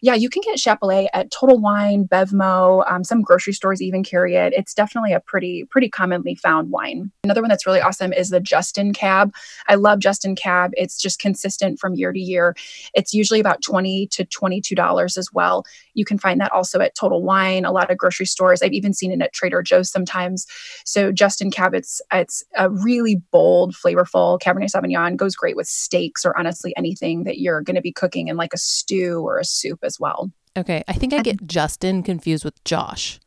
Yeah, 0.00 0.14
you 0.14 0.30
can 0.30 0.42
get 0.42 0.56
Chappellet 0.56 1.08
at 1.12 1.30
Total 1.30 1.58
Wine, 1.58 2.06
Bevmo. 2.06 2.90
Um, 2.90 3.04
some 3.04 3.22
grocery 3.22 3.52
stores 3.52 3.82
even 3.82 4.02
carry 4.02 4.36
it. 4.36 4.52
It's 4.56 4.72
definitely 4.72 5.12
a 5.12 5.20
pretty 5.20 5.64
pretty 5.64 5.88
commonly 5.88 6.34
found 6.34 6.70
wine. 6.70 7.10
Another 7.24 7.42
one 7.42 7.50
that's 7.50 7.66
really 7.66 7.80
awesome 7.80 8.12
is 8.12 8.30
the 8.30 8.40
Justin 8.40 8.92
Cab. 8.92 9.34
I 9.68 9.74
love 9.74 9.98
Justin 9.98 10.34
Cab. 10.34 10.70
It's 10.74 11.00
just 11.00 11.18
consistent 11.18 11.78
from 11.78 11.94
year 11.94 12.12
to 12.12 12.18
year. 12.18 12.56
It's 12.94 13.12
usually 13.12 13.40
about 13.40 13.62
twenty 13.62 14.06
to 14.08 14.24
twenty 14.24 14.60
two 14.60 14.74
dollars 14.74 15.16
as 15.16 15.32
well. 15.32 15.64
You 15.94 16.04
can 16.04 16.18
find 16.18 16.40
that 16.40 16.52
also 16.52 16.80
at 16.80 16.94
Total 16.94 17.22
Wine, 17.22 17.64
a 17.64 17.72
lot 17.72 17.90
of 17.90 17.98
grocery 17.98 18.26
stores. 18.26 18.62
I've 18.62 18.72
even 18.72 18.94
seen 18.94 19.12
it 19.12 19.20
at 19.20 19.32
Trader 19.32 19.62
Joe's 19.62 19.90
sometimes. 19.90 20.46
So 20.84 21.12
Justin 21.12 21.50
Cab, 21.50 21.74
it's 21.74 22.00
it's 22.12 22.42
a 22.56 22.70
really 22.70 23.20
bold, 23.30 23.74
flavorful 23.74 24.40
Cabernet 24.40 24.70
Sauvignon. 24.70 25.16
Goes 25.16 25.36
great 25.36 25.56
with 25.56 25.66
steaks 25.66 26.24
or 26.24 26.36
honestly 26.38 26.72
anything 26.76 27.24
that 27.24 27.38
you're 27.38 27.60
going 27.60 27.76
to 27.76 27.82
be 27.82 27.92
cooking 27.92 28.28
in 28.28 28.36
like 28.36 28.54
a 28.54 28.58
stew 28.58 29.20
or 29.20 29.38
a 29.38 29.44
soup 29.44 29.81
as 29.84 29.98
well. 30.00 30.30
Okay. 30.56 30.82
I 30.86 30.92
think 30.92 31.12
I 31.12 31.22
get 31.22 31.46
Justin 31.46 32.02
confused 32.02 32.44
with 32.44 32.62
Josh. 32.64 33.18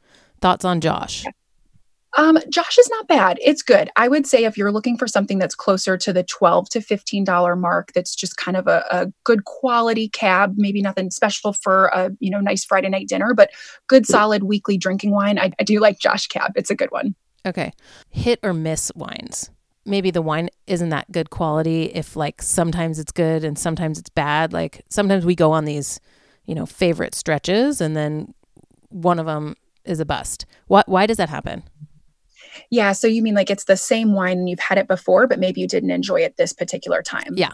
Thoughts 0.42 0.66
on 0.66 0.82
Josh? 0.82 1.26
Um, 2.18 2.38
Josh 2.50 2.78
is 2.78 2.90
not 2.90 3.08
bad. 3.08 3.40
It's 3.42 3.62
good. 3.62 3.90
I 3.96 4.08
would 4.08 4.26
say 4.26 4.46
if 4.46 4.58
you're 4.58 4.72
looking 4.72 4.98
for 4.98 5.08
something 5.08 5.38
that's 5.38 5.56
closer 5.56 5.98
to 5.98 6.14
the 6.14 6.24
12 6.24 6.70
to 6.70 6.80
$15 6.80 7.60
mark, 7.60 7.92
that's 7.94 8.16
just 8.16 8.38
kind 8.38 8.56
of 8.56 8.68
a, 8.68 8.86
a 8.90 9.08
good 9.26 9.44
quality 9.44 10.08
cab, 10.10 10.54
maybe 10.56 10.82
nothing 10.82 11.12
special 11.12 11.52
for 11.52 11.88
a, 11.88 12.12
you 12.20 12.30
know, 12.30 12.40
nice 12.40 12.64
Friday 12.64 12.90
night 12.90 13.10
dinner, 13.10 13.34
but 13.34 13.50
good 13.88 14.06
solid 14.06 14.44
weekly 14.44 14.78
drinking 14.78 15.12
wine. 15.12 15.38
I, 15.38 15.52
I 15.60 15.64
do 15.64 15.80
like 15.80 16.00
Josh 16.00 16.28
Cab. 16.28 16.54
It's 16.56 16.70
a 16.70 16.76
good 16.76 16.92
one. 16.92 17.16
Okay. 17.46 17.74
Hit 18.12 18.40
or 18.44 18.54
miss 18.54 18.92
wines. 18.96 19.50
Maybe 19.86 20.10
the 20.10 20.22
wine 20.22 20.50
isn't 20.68 20.90
that 20.90 21.12
good 21.12 21.30
quality 21.30 21.86
if 21.86 22.16
like 22.16 22.42
sometimes 22.42 22.98
it's 22.98 23.12
good 23.12 23.44
and 23.44 23.60
sometimes 23.60 24.00
it's 24.00 24.10
bad. 24.10 24.54
Like 24.54 24.84
sometimes 24.90 25.26
we 25.26 25.36
go 25.36 25.52
on 25.52 25.66
these 25.66 26.00
you 26.46 26.56
know, 26.56 26.66
favorite 26.66 27.16
stretches 27.16 27.82
and 27.82 27.96
then 27.96 28.34
one 28.90 29.20
of 29.20 29.26
them 29.26 29.56
is 29.84 30.00
a 30.00 30.06
bust. 30.06 30.46
What 30.68 30.88
why 30.88 31.06
does 31.06 31.18
that 31.18 31.30
happen? 31.30 31.64
Yeah, 32.70 32.94
so 32.94 33.08
you 33.08 33.22
mean 33.22 33.36
like 33.36 33.50
it's 33.50 33.66
the 33.66 33.78
same 33.78 34.14
wine 34.14 34.40
and 34.40 34.50
you've 34.50 34.60
had 34.60 34.78
it 34.78 34.88
before 34.88 35.28
but 35.28 35.40
maybe 35.40 35.62
you 35.62 35.68
didn't 35.68 35.92
enjoy 35.92 36.22
it 36.22 36.38
this 36.38 36.54
particular 36.54 37.02
time. 37.02 37.34
Yeah. 37.36 37.52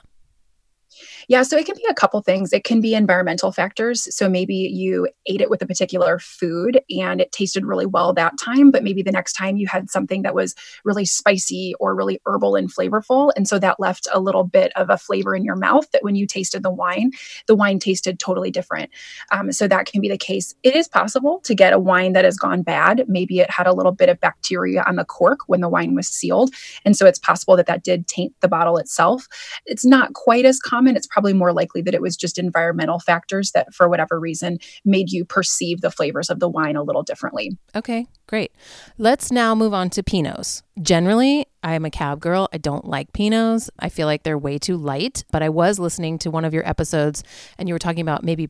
Yeah, 1.27 1.43
so 1.43 1.57
it 1.57 1.65
can 1.65 1.75
be 1.75 1.85
a 1.89 1.93
couple 1.93 2.21
things. 2.21 2.53
It 2.53 2.63
can 2.63 2.81
be 2.81 2.93
environmental 2.93 3.51
factors. 3.51 4.13
So 4.15 4.29
maybe 4.29 4.55
you 4.55 5.07
ate 5.27 5.41
it 5.41 5.49
with 5.49 5.61
a 5.61 5.65
particular 5.65 6.19
food 6.19 6.81
and 6.89 7.21
it 7.21 7.31
tasted 7.31 7.65
really 7.65 7.85
well 7.85 8.13
that 8.13 8.33
time, 8.43 8.71
but 8.71 8.83
maybe 8.83 9.01
the 9.01 9.11
next 9.11 9.33
time 9.33 9.57
you 9.57 9.67
had 9.67 9.89
something 9.89 10.21
that 10.23 10.35
was 10.35 10.55
really 10.83 11.05
spicy 11.05 11.73
or 11.79 11.95
really 11.95 12.19
herbal 12.25 12.55
and 12.55 12.73
flavorful. 12.73 13.31
And 13.35 13.47
so 13.47 13.59
that 13.59 13.79
left 13.79 14.07
a 14.13 14.19
little 14.19 14.43
bit 14.43 14.71
of 14.75 14.89
a 14.89 14.97
flavor 14.97 15.35
in 15.35 15.43
your 15.43 15.55
mouth 15.55 15.89
that 15.91 16.03
when 16.03 16.15
you 16.15 16.25
tasted 16.25 16.63
the 16.63 16.71
wine, 16.71 17.11
the 17.47 17.55
wine 17.55 17.79
tasted 17.79 18.19
totally 18.19 18.51
different. 18.51 18.89
Um, 19.31 19.51
so 19.51 19.67
that 19.67 19.85
can 19.85 20.01
be 20.01 20.09
the 20.09 20.17
case. 20.17 20.55
It 20.63 20.75
is 20.75 20.87
possible 20.87 21.39
to 21.41 21.55
get 21.55 21.73
a 21.73 21.79
wine 21.79 22.13
that 22.13 22.25
has 22.25 22.37
gone 22.37 22.61
bad. 22.61 23.05
Maybe 23.07 23.39
it 23.39 23.49
had 23.49 23.67
a 23.67 23.73
little 23.73 23.91
bit 23.91 24.09
of 24.09 24.19
bacteria 24.19 24.83
on 24.87 24.95
the 24.95 25.05
cork 25.05 25.39
when 25.47 25.61
the 25.61 25.69
wine 25.69 25.95
was 25.95 26.07
sealed. 26.07 26.53
And 26.85 26.95
so 26.95 27.05
it's 27.05 27.19
possible 27.19 27.55
that 27.57 27.67
that 27.67 27.83
did 27.83 28.07
taint 28.07 28.33
the 28.41 28.47
bottle 28.47 28.77
itself. 28.77 29.27
It's 29.65 29.85
not 29.85 30.13
quite 30.13 30.45
as 30.45 30.59
common. 30.59 30.95
It's 30.95 31.07
probably 31.11 31.33
more 31.33 31.53
likely 31.53 31.81
that 31.83 31.93
it 31.93 32.01
was 32.01 32.15
just 32.15 32.39
environmental 32.39 32.99
factors 32.99 33.51
that, 33.51 33.73
for 33.73 33.87
whatever 33.87 34.19
reason, 34.19 34.57
made 34.85 35.11
you 35.11 35.25
perceive 35.25 35.81
the 35.81 35.91
flavors 35.91 36.29
of 36.29 36.39
the 36.39 36.49
wine 36.49 36.75
a 36.75 36.83
little 36.83 37.03
differently. 37.03 37.57
Okay, 37.75 38.07
great. 38.27 38.51
Let's 38.97 39.31
now 39.31 39.53
move 39.53 39.73
on 39.73 39.89
to 39.91 40.03
Pinots. 40.03 40.63
Generally, 40.81 41.45
I'm 41.61 41.85
a 41.85 41.91
cab 41.91 42.19
girl. 42.19 42.49
I 42.53 42.57
don't 42.57 42.85
like 42.85 43.11
Pinots. 43.11 43.69
I 43.77 43.89
feel 43.89 44.07
like 44.07 44.23
they're 44.23 44.37
way 44.37 44.57
too 44.57 44.77
light. 44.77 45.23
But 45.31 45.43
I 45.43 45.49
was 45.49 45.77
listening 45.77 46.17
to 46.19 46.31
one 46.31 46.45
of 46.45 46.53
your 46.53 46.67
episodes 46.67 47.23
and 47.57 47.67
you 47.67 47.75
were 47.75 47.79
talking 47.79 48.01
about 48.01 48.23
maybe 48.23 48.49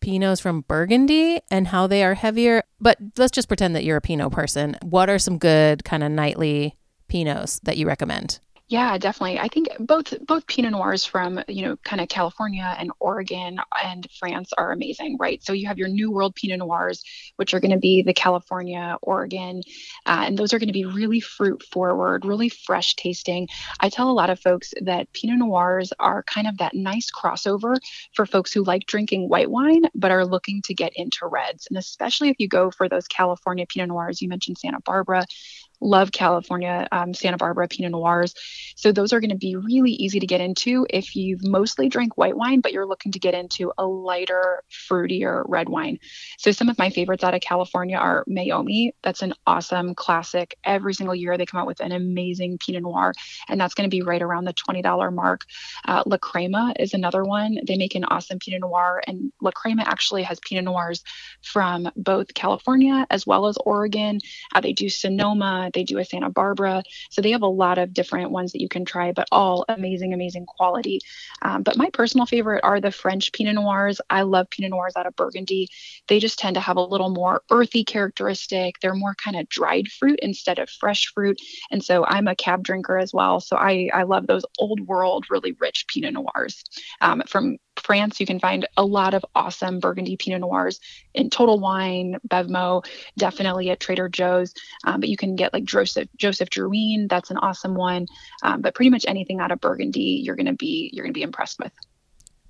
Pinots 0.00 0.42
from 0.42 0.62
Burgundy 0.62 1.40
and 1.50 1.68
how 1.68 1.86
they 1.86 2.02
are 2.02 2.14
heavier. 2.14 2.64
But 2.80 2.98
let's 3.16 3.30
just 3.30 3.48
pretend 3.48 3.76
that 3.76 3.84
you're 3.84 3.96
a 3.96 4.00
Pinot 4.00 4.32
person. 4.32 4.76
What 4.82 5.08
are 5.08 5.18
some 5.18 5.38
good 5.38 5.84
kind 5.84 6.02
of 6.02 6.10
nightly 6.10 6.76
Pinots 7.08 7.60
that 7.62 7.76
you 7.76 7.86
recommend? 7.86 8.40
Yeah, 8.72 8.96
definitely. 8.96 9.38
I 9.38 9.48
think 9.48 9.68
both 9.80 10.14
both 10.26 10.46
Pinot 10.46 10.72
Noirs 10.72 11.04
from 11.04 11.42
you 11.46 11.60
know 11.60 11.76
kind 11.84 12.00
of 12.00 12.08
California 12.08 12.74
and 12.78 12.90
Oregon 13.00 13.58
and 13.84 14.08
France 14.18 14.50
are 14.56 14.72
amazing, 14.72 15.18
right? 15.20 15.44
So 15.44 15.52
you 15.52 15.66
have 15.66 15.76
your 15.76 15.88
New 15.88 16.10
World 16.10 16.34
Pinot 16.34 16.58
Noirs, 16.58 17.04
which 17.36 17.52
are 17.52 17.60
going 17.60 17.72
to 17.72 17.78
be 17.78 18.00
the 18.02 18.14
California, 18.14 18.96
Oregon, 19.02 19.60
uh, 20.06 20.24
and 20.26 20.38
those 20.38 20.54
are 20.54 20.58
going 20.58 20.70
to 20.70 20.72
be 20.72 20.86
really 20.86 21.20
fruit 21.20 21.62
forward, 21.70 22.24
really 22.24 22.48
fresh 22.48 22.96
tasting. 22.96 23.46
I 23.78 23.90
tell 23.90 24.10
a 24.10 24.18
lot 24.20 24.30
of 24.30 24.40
folks 24.40 24.72
that 24.80 25.12
Pinot 25.12 25.40
Noirs 25.40 25.92
are 25.98 26.22
kind 26.22 26.46
of 26.46 26.56
that 26.56 26.72
nice 26.72 27.10
crossover 27.10 27.76
for 28.14 28.24
folks 28.24 28.54
who 28.54 28.64
like 28.64 28.86
drinking 28.86 29.28
white 29.28 29.50
wine 29.50 29.82
but 29.94 30.12
are 30.12 30.24
looking 30.24 30.62
to 30.62 30.72
get 30.72 30.94
into 30.96 31.26
reds, 31.26 31.66
and 31.66 31.76
especially 31.76 32.30
if 32.30 32.36
you 32.38 32.48
go 32.48 32.70
for 32.70 32.88
those 32.88 33.06
California 33.06 33.66
Pinot 33.66 33.88
Noirs. 33.88 34.22
You 34.22 34.30
mentioned 34.30 34.56
Santa 34.56 34.80
Barbara 34.80 35.26
love 35.82 36.12
California, 36.12 36.86
um, 36.92 37.12
Santa 37.12 37.36
Barbara 37.36 37.68
Pinot 37.68 37.92
Noirs. 37.92 38.34
So 38.76 38.92
those 38.92 39.12
are 39.12 39.20
going 39.20 39.30
to 39.30 39.36
be 39.36 39.56
really 39.56 39.90
easy 39.92 40.20
to 40.20 40.26
get 40.26 40.40
into 40.40 40.86
if 40.88 41.16
you've 41.16 41.44
mostly 41.44 41.88
drank 41.88 42.16
white 42.16 42.36
wine, 42.36 42.60
but 42.60 42.72
you're 42.72 42.86
looking 42.86 43.12
to 43.12 43.18
get 43.18 43.34
into 43.34 43.72
a 43.76 43.84
lighter, 43.84 44.62
fruitier 44.70 45.42
red 45.46 45.68
wine. 45.68 45.98
So 46.38 46.52
some 46.52 46.68
of 46.68 46.78
my 46.78 46.90
favorites 46.90 47.24
out 47.24 47.34
of 47.34 47.40
California 47.40 47.96
are 47.96 48.24
Meiomi. 48.28 48.92
That's 49.02 49.22
an 49.22 49.34
awesome 49.46 49.94
classic. 49.94 50.56
Every 50.64 50.94
single 50.94 51.14
year 51.14 51.36
they 51.36 51.46
come 51.46 51.60
out 51.60 51.66
with 51.66 51.80
an 51.80 51.92
amazing 51.92 52.58
Pinot 52.58 52.82
Noir, 52.82 53.12
and 53.48 53.60
that's 53.60 53.74
going 53.74 53.88
to 53.88 53.94
be 53.94 54.02
right 54.02 54.22
around 54.22 54.44
the 54.44 54.54
$20 54.54 55.12
mark. 55.12 55.44
Uh, 55.84 56.02
La 56.06 56.16
Crema 56.16 56.74
is 56.78 56.94
another 56.94 57.24
one. 57.24 57.58
They 57.66 57.76
make 57.76 57.94
an 57.94 58.04
awesome 58.04 58.38
Pinot 58.38 58.60
Noir, 58.60 59.02
and 59.06 59.32
La 59.40 59.50
Crema 59.50 59.82
actually 59.82 60.22
has 60.22 60.38
Pinot 60.40 60.64
Noirs 60.64 61.02
from 61.42 61.90
both 61.96 62.34
California 62.34 63.06
as 63.10 63.26
well 63.26 63.46
as 63.46 63.56
Oregon. 63.64 64.18
Uh, 64.54 64.60
they 64.60 64.72
do 64.72 64.88
Sonoma, 64.88 65.70
they 65.72 65.84
do 65.84 65.98
a 65.98 66.04
Santa 66.04 66.30
Barbara. 66.30 66.82
So 67.10 67.22
they 67.22 67.30
have 67.32 67.42
a 67.42 67.46
lot 67.46 67.78
of 67.78 67.92
different 67.92 68.30
ones 68.30 68.52
that 68.52 68.60
you 68.60 68.68
can 68.68 68.84
try, 68.84 69.12
but 69.12 69.28
all 69.32 69.64
amazing, 69.68 70.12
amazing 70.12 70.46
quality. 70.46 71.00
Um, 71.42 71.62
but 71.62 71.76
my 71.76 71.90
personal 71.90 72.26
favorite 72.26 72.62
are 72.64 72.80
the 72.80 72.90
French 72.90 73.32
Pinot 73.32 73.54
Noirs. 73.54 74.00
I 74.10 74.22
love 74.22 74.50
Pinot 74.50 74.70
Noirs 74.70 74.94
out 74.96 75.06
of 75.06 75.16
Burgundy. 75.16 75.68
They 76.08 76.18
just 76.18 76.38
tend 76.38 76.54
to 76.54 76.60
have 76.60 76.76
a 76.76 76.82
little 76.82 77.10
more 77.10 77.42
earthy 77.50 77.84
characteristic. 77.84 78.76
They're 78.80 78.94
more 78.94 79.14
kind 79.14 79.36
of 79.36 79.48
dried 79.48 79.88
fruit 79.88 80.18
instead 80.22 80.58
of 80.58 80.70
fresh 80.70 81.12
fruit. 81.12 81.40
And 81.70 81.82
so 81.84 82.04
I'm 82.04 82.28
a 82.28 82.36
cab 82.36 82.62
drinker 82.62 82.98
as 82.98 83.12
well. 83.12 83.40
So 83.40 83.56
I, 83.56 83.90
I 83.92 84.02
love 84.04 84.26
those 84.26 84.44
old 84.58 84.80
world, 84.86 85.26
really 85.30 85.52
rich 85.60 85.86
Pinot 85.88 86.14
Noirs. 86.14 86.62
Um, 87.00 87.22
from 87.26 87.58
France, 87.80 88.20
you 88.20 88.26
can 88.26 88.38
find 88.38 88.66
a 88.76 88.84
lot 88.84 89.14
of 89.14 89.24
awesome 89.34 89.80
Burgundy 89.80 90.16
Pinot 90.16 90.40
Noirs 90.40 90.80
in 91.14 91.30
Total 91.30 91.58
Wine, 91.58 92.16
Bevmo, 92.28 92.84
definitely 93.16 93.70
at 93.70 93.80
Trader 93.80 94.08
Joe's. 94.08 94.54
Um, 94.84 95.00
but 95.00 95.08
you 95.08 95.16
can 95.16 95.36
get 95.36 95.52
like 95.52 95.64
Joseph 95.64 96.08
Joseph 96.16 96.50
Drouhin, 96.50 97.08
that's 97.08 97.30
an 97.30 97.38
awesome 97.38 97.74
one. 97.74 98.06
Um, 98.42 98.60
but 98.60 98.74
pretty 98.74 98.90
much 98.90 99.04
anything 99.06 99.40
out 99.40 99.50
of 99.50 99.60
Burgundy, 99.60 100.22
you're 100.24 100.36
gonna 100.36 100.54
be 100.54 100.90
you're 100.92 101.04
gonna 101.04 101.12
be 101.12 101.22
impressed 101.22 101.58
with. 101.58 101.72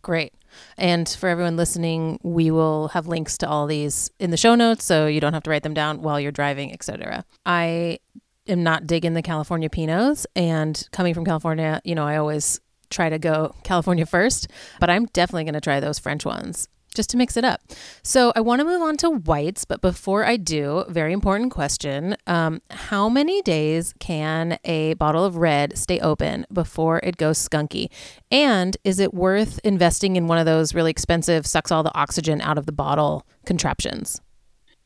Great. 0.03 0.35
And 0.77 1.09
for 1.09 1.29
everyone 1.29 1.57
listening, 1.57 2.19
we 2.23 2.51
will 2.51 2.89
have 2.89 3.07
links 3.07 3.39
to 3.39 3.49
all 3.49 3.67
these 3.67 4.11
in 4.19 4.31
the 4.31 4.37
show 4.37 4.57
notes 4.57 4.85
so 4.85 5.07
you 5.07 5.21
don't 5.21 5.33
have 5.33 5.45
to 5.45 5.51
write 5.51 5.63
them 5.63 5.75
down 5.75 6.03
while 6.03 6.21
you're 6.21 6.33
driving, 6.33 6.73
etc. 6.73 7.25
I 7.47 8.01
am 8.49 8.65
not 8.65 8.87
digging 8.87 9.15
the 9.15 9.23
California 9.23 9.71
Pinots 9.71 10.27
and 10.35 10.89
coming 10.91 11.15
from 11.15 11.25
California, 11.25 11.81
you 11.85 11.95
know, 11.95 12.05
I 12.05 12.17
always 12.17 12.61
try 12.93 13.09
to 13.09 13.19
go 13.19 13.55
California 13.65 14.07
first, 14.07 14.49
but 14.81 14.91
I'm 14.91 15.07
definitely 15.07 15.45
going 15.45 15.55
to 15.55 15.61
try 15.61 15.81
those 15.81 15.99
French 15.99 16.25
ones 16.25 16.69
just 16.95 17.11
to 17.11 17.17
mix 17.17 17.37
it 17.37 17.45
up. 17.45 17.61
So 18.03 18.33
I 18.37 18.41
want 18.41 18.61
to 18.61 18.65
move 18.65 18.83
on 18.83 18.97
to 18.99 19.11
whites, 19.11 19.65
but 19.65 19.81
before 19.81 20.25
I 20.25 20.37
do, 20.37 20.85
very 20.89 21.13
important 21.13 21.51
question. 21.51 22.17
Um, 22.27 22.61
how 22.71 23.09
many 23.09 23.43
days 23.43 23.95
can 23.99 24.59
a 24.65 24.95
bottle 24.95 25.25
of 25.25 25.37
red 25.37 25.79
stay 25.79 26.01
open 26.01 26.47
before 26.53 27.01
it 27.03 27.17
goes 27.17 27.39
skunky? 27.39 27.89
And 28.31 28.77
is 28.85 28.99
it 28.99 29.15
worth 29.15 29.59
investing 29.65 30.17
in 30.17 30.27
one 30.27 30.39
of 30.39 30.47
those 30.47 30.75
really 30.75 30.91
expensive, 30.91 31.47
sucks 31.47 31.73
all 31.73 31.83
the 31.83 31.97
oxygen 31.97 32.41
out 32.41 32.59
of 32.59 32.67
the 32.67 32.73
bottle 32.73 33.27
contraptions? 33.47 34.21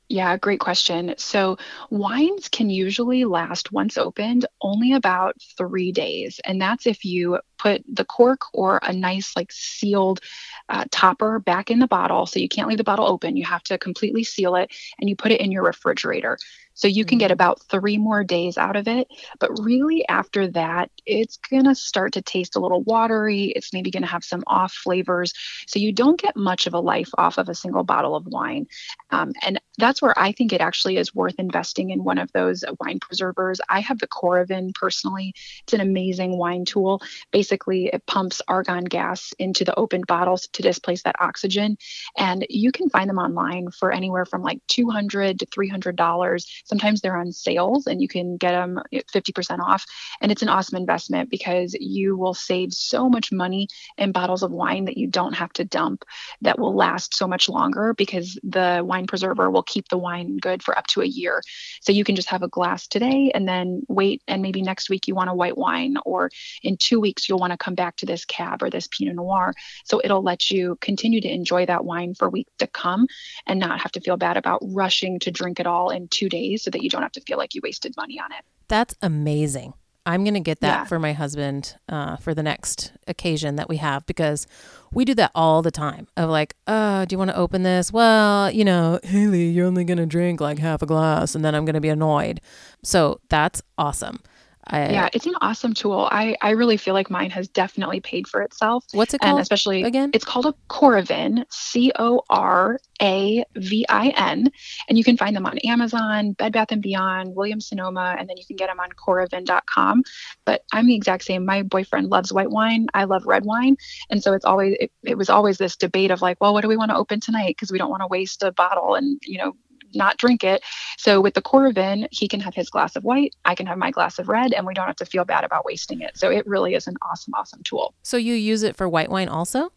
Yeah, 0.08 0.36
great 0.36 0.60
question. 0.60 1.14
So, 1.18 1.56
wines 1.90 2.48
can 2.48 2.70
usually 2.70 3.25
last 3.25 3.72
once 3.72 3.98
opened 3.98 4.46
only 4.60 4.92
about 4.92 5.34
three 5.58 5.90
days. 5.90 6.38
And 6.44 6.60
that's 6.60 6.86
if 6.86 7.04
you 7.04 7.40
put 7.58 7.82
the 7.92 8.04
cork 8.04 8.42
or 8.54 8.78
a 8.82 8.92
nice, 8.92 9.34
like, 9.34 9.50
sealed 9.50 10.20
uh, 10.68 10.84
topper 10.92 11.40
back 11.40 11.72
in 11.72 11.80
the 11.80 11.88
bottle. 11.88 12.25
So, 12.26 12.38
you 12.38 12.48
can't 12.48 12.68
leave 12.68 12.78
the 12.78 12.84
bottle 12.84 13.06
open. 13.08 13.36
You 13.36 13.44
have 13.46 13.64
to 13.64 13.78
completely 13.78 14.22
seal 14.22 14.54
it 14.54 14.70
and 15.00 15.08
you 15.08 15.16
put 15.16 15.32
it 15.32 15.40
in 15.40 15.50
your 15.50 15.64
refrigerator. 15.64 16.38
So 16.76 16.88
you 16.88 17.04
can 17.04 17.18
get 17.18 17.26
mm-hmm. 17.26 17.33
about 17.33 17.62
three 17.62 17.99
more 17.99 18.23
days 18.23 18.56
out 18.56 18.76
of 18.76 18.87
it. 18.87 19.09
But 19.40 19.59
really, 19.59 20.06
after 20.09 20.47
that, 20.49 20.90
it's 21.04 21.38
going 21.38 21.64
to 21.64 21.75
start 21.75 22.12
to 22.12 22.23
taste 22.23 22.54
a 22.54 22.61
little 22.61 22.83
watery. 22.83 23.47
It's 23.47 23.73
maybe 23.73 23.90
going 23.90 24.02
to 24.02 24.09
have 24.09 24.25
some 24.25 24.45
off 24.47 24.73
flavors. 24.73 25.33
So 25.66 25.78
you 25.78 25.92
don't 25.92 26.21
get 26.21 26.37
much 26.37 26.66
of 26.66 26.75
a 26.75 26.80
life 26.80 27.11
off 27.16 27.38
of 27.38 27.49
a 27.49 27.54
single 27.54 27.83
bottle 27.83 28.14
of 28.14 28.26
wine. 28.26 28.66
Um, 29.11 29.33
and 29.42 29.61
that's 29.78 30.00
where 30.02 30.18
I 30.18 30.33
think 30.33 30.52
it 30.52 30.61
actually 30.61 30.99
is 30.99 31.14
worth 31.14 31.35
investing 31.38 31.90
in 31.90 32.04
one 32.04 32.18
of 32.18 32.30
those 32.33 32.64
wine 32.80 33.00
preservers. 33.00 33.61
I 33.68 33.80
have 33.80 33.99
the 33.99 34.06
Coravin 34.06 34.75
personally. 34.75 35.35
It's 35.62 35.73
an 35.73 35.80
amazing 35.80 36.37
wine 36.37 36.64
tool. 36.66 37.02
Basically, 37.30 37.87
it 37.87 38.04
pumps 38.06 38.42
argon 38.49 38.85
gas 38.85 39.33
into 39.38 39.64
the 39.64 39.75
open 39.78 40.02
bottles 40.06 40.49
to 40.52 40.62
displace 40.62 41.02
that 41.04 41.16
oxygen. 41.21 41.78
And 42.18 42.47
you 42.50 42.71
can 42.71 42.90
find 42.90 43.09
them 43.09 43.18
online 43.18 43.71
for 43.71 43.92
anywhere 43.92 44.26
from 44.26 44.42
like 44.42 44.61
200 44.68 45.40
to 45.40 45.47
$300 45.47 46.47
Sometimes 46.66 47.00
they're 47.00 47.16
on 47.16 47.32
sales 47.32 47.87
and 47.87 48.02
you 48.02 48.08
can 48.08 48.37
get 48.37 48.52
them 48.52 48.80
50% 48.92 49.61
off. 49.61 49.85
And 50.20 50.30
it's 50.32 50.42
an 50.42 50.49
awesome 50.49 50.76
investment 50.76 51.30
because 51.30 51.75
you 51.78 52.16
will 52.16 52.35
save 52.35 52.73
so 52.73 53.08
much 53.08 53.32
money 53.32 53.68
in 53.96 54.12
bottles 54.12 54.42
of 54.42 54.50
wine 54.50 54.85
that 54.87 54.96
you 54.96 55.06
don't 55.06 55.35
have 55.35 55.52
to 55.54 55.64
dump 55.64 56.04
that 56.42 56.58
will 56.58 56.75
last 56.75 57.14
so 57.14 57.26
much 57.26 57.49
longer 57.49 57.94
because 57.94 58.38
the 58.42 58.82
wine 58.85 59.06
preserver 59.06 59.50
will 59.50 59.62
keep 59.62 59.88
the 59.88 59.99
wine 59.99 60.37
good 60.38 60.62
for 60.62 60.76
up 60.76 60.87
to 60.88 61.02
a 61.02 61.06
year. 61.06 61.42
So 61.80 61.92
you 61.92 62.04
can 62.04 62.16
just 62.16 62.28
have 62.28 62.42
a 62.42 62.49
glass 62.49 62.87
today 62.87 63.30
and 63.35 63.46
then 63.46 63.82
wait, 63.88 64.23
and 64.26 64.42
maybe 64.42 64.62
next 64.62 64.90
week 64.90 65.06
you 65.06 65.14
want 65.14 65.30
a 65.30 65.35
white 65.35 65.56
wine, 65.56 65.96
or 66.04 66.30
in 66.62 66.76
two 66.76 67.00
weeks 67.00 67.28
you'll 67.28 67.38
want 67.38 67.52
to 67.52 67.56
come 67.56 67.75
back 67.75 67.96
to 67.96 68.06
this 68.06 68.25
cab 68.25 68.62
or 68.62 68.70
this 68.70 68.88
Pinot 68.88 69.14
Noir. 69.14 69.54
So 69.85 70.00
it'll 70.02 70.23
let 70.23 70.50
you 70.50 70.76
continue 70.80 71.20
to 71.20 71.28
enjoy 71.28 71.66
that 71.66 71.85
wine 71.85 72.14
for 72.14 72.28
weeks 72.28 72.52
to 72.58 72.66
come 72.66 73.06
and 73.46 73.61
not 73.61 73.80
have 73.80 73.92
to 73.92 74.00
feel 74.00 74.16
bad 74.16 74.37
about 74.37 74.61
rushing 74.62 75.18
to 75.20 75.30
drink 75.30 75.61
it 75.61 75.66
all 75.66 75.90
in 75.90 76.08
two 76.08 76.28
days 76.28 76.55
so 76.56 76.70
that 76.70 76.82
you 76.82 76.90
don't 76.90 77.02
have 77.02 77.12
to 77.12 77.20
feel 77.20 77.38
like 77.38 77.54
you 77.54 77.60
wasted 77.62 77.94
money 77.96 78.18
on 78.20 78.32
it. 78.32 78.44
That's 78.68 78.94
amazing. 79.02 79.75
I'm 80.06 80.22
going 80.22 80.34
to 80.34 80.40
get 80.40 80.60
that 80.60 80.66
yeah. 80.66 80.84
for 80.84 81.00
my 81.00 81.12
husband 81.12 81.75
uh, 81.88 82.16
for 82.16 82.32
the 82.32 82.42
next 82.42 82.92
occasion 83.08 83.56
that 83.56 83.68
we 83.68 83.78
have 83.78 84.06
because 84.06 84.46
we 84.92 85.04
do 85.04 85.14
that 85.14 85.32
all 85.34 85.62
the 85.62 85.72
time 85.72 86.06
of 86.16 86.30
like, 86.30 86.54
oh, 86.68 87.04
do 87.04 87.12
you 87.12 87.18
want 87.18 87.30
to 87.30 87.36
open 87.36 87.64
this? 87.64 87.92
Well, 87.92 88.52
you 88.52 88.64
know, 88.64 89.00
Haley, 89.02 89.48
you're 89.48 89.66
only 89.66 89.82
going 89.82 89.98
to 89.98 90.06
drink 90.06 90.40
like 90.40 90.60
half 90.60 90.80
a 90.80 90.86
glass 90.86 91.34
and 91.34 91.44
then 91.44 91.56
I'm 91.56 91.64
going 91.64 91.75
to 91.75 91.80
be 91.80 91.88
annoyed. 91.88 92.40
So 92.84 93.20
that's 93.28 93.62
awesome. 93.76 94.20
I, 94.68 94.90
yeah, 94.90 95.08
it's 95.12 95.26
an 95.26 95.35
awesome 95.40 95.75
tool. 95.75 96.08
I, 96.11 96.37
I 96.42 96.50
really 96.50 96.76
feel 96.76 96.94
like 96.94 97.08
mine 97.08 97.30
has 97.30 97.49
definitely 97.49 98.00
paid 98.00 98.26
for 98.26 98.42
itself. 98.42 98.85
What's 98.92 99.14
it 99.14 99.20
called? 99.20 99.35
And 99.35 99.40
especially 99.40 99.85
again, 99.85 100.11
it's 100.12 100.25
called 100.25 100.46
a 100.46 100.54
Coravin, 100.68 101.44
C 101.50 101.92
O 101.99 102.23
R 102.28 102.80
A 103.00 103.44
V 103.54 103.87
I 103.88 104.08
N, 104.08 104.50
and 104.88 104.99
you 104.99 105.04
can 105.04 105.16
find 105.16 105.37
them 105.37 105.46
on 105.46 105.58
Amazon, 105.58 106.32
Bed 106.32 106.52
Bath 106.52 106.73
and 106.73 106.82
Beyond, 106.82 107.37
Williams 107.37 107.68
Sonoma, 107.68 108.16
and 108.18 108.28
then 108.28 108.37
you 108.37 108.44
can 108.44 108.56
get 108.56 108.66
them 108.66 108.80
on 108.80 108.90
Coravin.com. 108.90 110.02
But 110.44 110.62
I'm 110.73 110.87
the 110.87 110.96
exact 110.96 111.25
same. 111.25 111.44
My 111.44 111.62
boyfriend 111.62 112.08
loves 112.08 112.32
white 112.32 112.50
wine. 112.50 112.88
I 112.92 113.04
love 113.04 113.25
red 113.25 113.44
wine, 113.44 113.76
and 114.11 114.20
so 114.20 114.32
it's 114.32 114.44
always 114.44 114.76
it, 114.80 114.90
it 115.04 115.16
was 115.16 115.30
always 115.30 115.58
this 115.58 115.76
debate 115.76 116.11
of 116.11 116.23
like, 116.23 116.40
well, 116.40 116.52
what 116.52 116.62
do 116.62 116.68
we 116.68 116.76
want 116.76 116.90
to 116.90 116.96
open 116.96 117.20
tonight? 117.20 117.54
Because 117.56 117.70
we 117.70 117.78
don't 117.78 117.90
want 117.90 118.02
to 118.02 118.08
waste 118.08 118.42
a 118.42 118.50
bottle 118.50 118.96
and 118.96 119.20
you 119.25 119.38
know 119.38 119.52
not 119.96 120.18
drink 120.18 120.44
it. 120.44 120.62
So 120.98 121.20
with 121.20 121.34
the 121.34 121.42
Coravin, 121.42 122.06
he 122.10 122.28
can 122.28 122.40
have 122.40 122.54
his 122.54 122.70
glass 122.70 122.96
of 122.96 123.04
white, 123.04 123.34
I 123.44 123.54
can 123.54 123.66
have 123.66 123.78
my 123.78 123.90
glass 123.90 124.18
of 124.18 124.28
red, 124.28 124.52
and 124.52 124.66
we 124.66 124.74
don't 124.74 124.86
have 124.86 124.96
to 124.96 125.06
feel 125.06 125.24
bad 125.24 125.44
about 125.44 125.64
wasting 125.64 126.00
it. 126.00 126.16
So 126.16 126.30
it 126.30 126.46
really 126.46 126.74
is 126.74 126.86
an 126.86 126.96
awesome, 127.02 127.34
awesome 127.34 127.62
tool. 127.62 127.94
So 128.02 128.16
you 128.16 128.34
use 128.34 128.62
it 128.62 128.76
for 128.76 128.88
white 128.88 129.10
wine 129.10 129.28
also? 129.28 129.72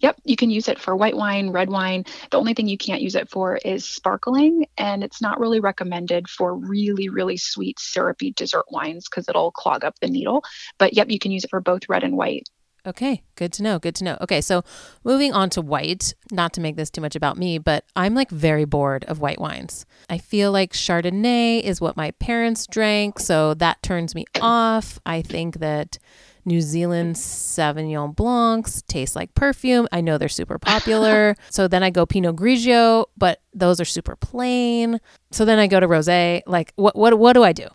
Yep, 0.00 0.20
you 0.24 0.34
can 0.34 0.50
use 0.50 0.66
it 0.66 0.80
for 0.80 0.96
white 0.96 1.16
wine, 1.16 1.50
red 1.50 1.70
wine. 1.70 2.04
The 2.30 2.38
only 2.38 2.54
thing 2.54 2.66
you 2.66 2.76
can't 2.76 3.02
use 3.02 3.14
it 3.14 3.30
for 3.30 3.56
is 3.58 3.84
sparkling, 3.84 4.66
and 4.76 5.04
it's 5.04 5.22
not 5.22 5.38
really 5.38 5.60
recommended 5.60 6.28
for 6.28 6.56
really, 6.56 7.08
really 7.08 7.36
sweet, 7.36 7.78
syrupy 7.78 8.32
dessert 8.32 8.64
wines 8.68 9.08
because 9.08 9.28
it'll 9.28 9.52
clog 9.52 9.84
up 9.84 9.94
the 10.00 10.08
needle. 10.08 10.42
But 10.78 10.94
yep, 10.94 11.08
you 11.08 11.20
can 11.20 11.30
use 11.30 11.44
it 11.44 11.50
for 11.50 11.60
both 11.60 11.88
red 11.88 12.02
and 12.02 12.16
white. 12.16 12.48
Okay, 12.84 13.22
good 13.36 13.52
to 13.54 13.62
know. 13.62 13.78
Good 13.78 13.94
to 13.96 14.04
know. 14.04 14.18
Okay, 14.20 14.40
so 14.40 14.64
moving 15.04 15.32
on 15.32 15.50
to 15.50 15.60
white, 15.60 16.14
not 16.32 16.52
to 16.54 16.60
make 16.60 16.76
this 16.76 16.90
too 16.90 17.00
much 17.00 17.14
about 17.14 17.36
me, 17.38 17.58
but 17.58 17.84
I'm 17.94 18.14
like 18.14 18.30
very 18.30 18.64
bored 18.64 19.04
of 19.04 19.20
white 19.20 19.40
wines. 19.40 19.86
I 20.10 20.18
feel 20.18 20.50
like 20.50 20.72
Chardonnay 20.72 21.62
is 21.62 21.80
what 21.80 21.96
my 21.96 22.10
parents 22.12 22.66
drank, 22.66 23.20
so 23.20 23.54
that 23.54 23.82
turns 23.82 24.16
me 24.16 24.24
off. 24.40 24.98
I 25.06 25.22
think 25.22 25.60
that 25.60 25.98
New 26.44 26.60
Zealand 26.60 27.14
Sauvignon 27.14 28.16
Blancs 28.16 28.82
taste 28.88 29.14
like 29.14 29.32
perfume. 29.34 29.86
I 29.92 30.00
know 30.00 30.18
they're 30.18 30.28
super 30.28 30.58
popular. 30.58 31.36
so 31.50 31.68
then 31.68 31.84
I 31.84 31.90
go 31.90 32.04
Pinot 32.04 32.34
Grigio, 32.34 33.06
but 33.16 33.40
those 33.54 33.80
are 33.80 33.84
super 33.84 34.16
plain. 34.16 35.00
So 35.30 35.44
then 35.44 35.60
I 35.60 35.68
go 35.68 35.78
to 35.78 35.86
rosé. 35.86 36.42
Like 36.46 36.72
what 36.76 36.96
what 36.96 37.16
what 37.18 37.34
do 37.34 37.44
I 37.44 37.52
do? 37.52 37.68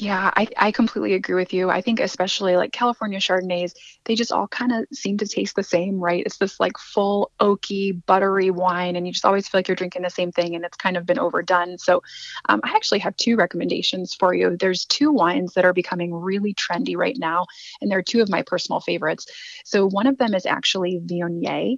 Yeah, 0.00 0.30
I, 0.36 0.46
I 0.56 0.70
completely 0.70 1.14
agree 1.14 1.34
with 1.34 1.52
you. 1.52 1.70
I 1.70 1.80
think 1.80 1.98
especially 1.98 2.54
like 2.56 2.70
California 2.70 3.18
Chardonnays, 3.18 3.72
they 4.04 4.14
just 4.14 4.30
all 4.30 4.46
kind 4.46 4.70
of 4.70 4.86
seem 4.92 5.18
to 5.18 5.26
taste 5.26 5.56
the 5.56 5.64
same, 5.64 5.98
right? 5.98 6.22
It's 6.24 6.36
this 6.38 6.60
like 6.60 6.78
full 6.78 7.32
oaky, 7.40 8.00
buttery 8.06 8.52
wine, 8.52 8.94
and 8.94 9.04
you 9.08 9.12
just 9.12 9.24
always 9.24 9.48
feel 9.48 9.58
like 9.58 9.66
you're 9.66 9.74
drinking 9.74 10.02
the 10.02 10.10
same 10.10 10.30
thing, 10.30 10.54
and 10.54 10.64
it's 10.64 10.76
kind 10.76 10.96
of 10.96 11.04
been 11.04 11.18
overdone. 11.18 11.78
So, 11.78 12.00
um, 12.48 12.60
I 12.62 12.76
actually 12.76 13.00
have 13.00 13.16
two 13.16 13.34
recommendations 13.34 14.14
for 14.14 14.32
you. 14.32 14.56
There's 14.56 14.84
two 14.84 15.10
wines 15.10 15.54
that 15.54 15.64
are 15.64 15.72
becoming 15.72 16.14
really 16.14 16.54
trendy 16.54 16.96
right 16.96 17.16
now, 17.18 17.46
and 17.80 17.90
they're 17.90 18.00
two 18.02 18.22
of 18.22 18.28
my 18.28 18.42
personal 18.42 18.78
favorites. 18.78 19.26
So, 19.64 19.84
one 19.84 20.06
of 20.06 20.16
them 20.16 20.32
is 20.32 20.46
actually 20.46 21.00
Viognier. 21.04 21.76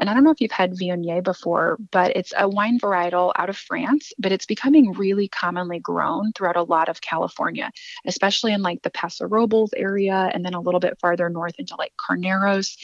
And 0.00 0.08
I 0.08 0.14
don't 0.14 0.24
know 0.24 0.30
if 0.30 0.40
you've 0.40 0.50
had 0.50 0.72
Viognier 0.72 1.22
before, 1.22 1.76
but 1.92 2.16
it's 2.16 2.32
a 2.36 2.48
wine 2.48 2.80
varietal 2.80 3.32
out 3.36 3.50
of 3.50 3.56
France, 3.56 4.12
but 4.18 4.32
it's 4.32 4.46
becoming 4.46 4.92
really 4.92 5.28
commonly 5.28 5.78
grown 5.78 6.32
throughout 6.32 6.56
a 6.56 6.62
lot 6.62 6.88
of 6.88 7.00
California, 7.00 7.70
especially 8.06 8.52
in 8.54 8.62
like 8.62 8.82
the 8.82 8.90
Paso 8.90 9.28
Robles 9.28 9.72
area 9.76 10.30
and 10.32 10.44
then 10.44 10.54
a 10.54 10.60
little 10.60 10.80
bit 10.80 10.98
farther 11.00 11.28
north 11.28 11.54
into 11.58 11.76
like 11.76 11.92
Carneros. 11.96 12.76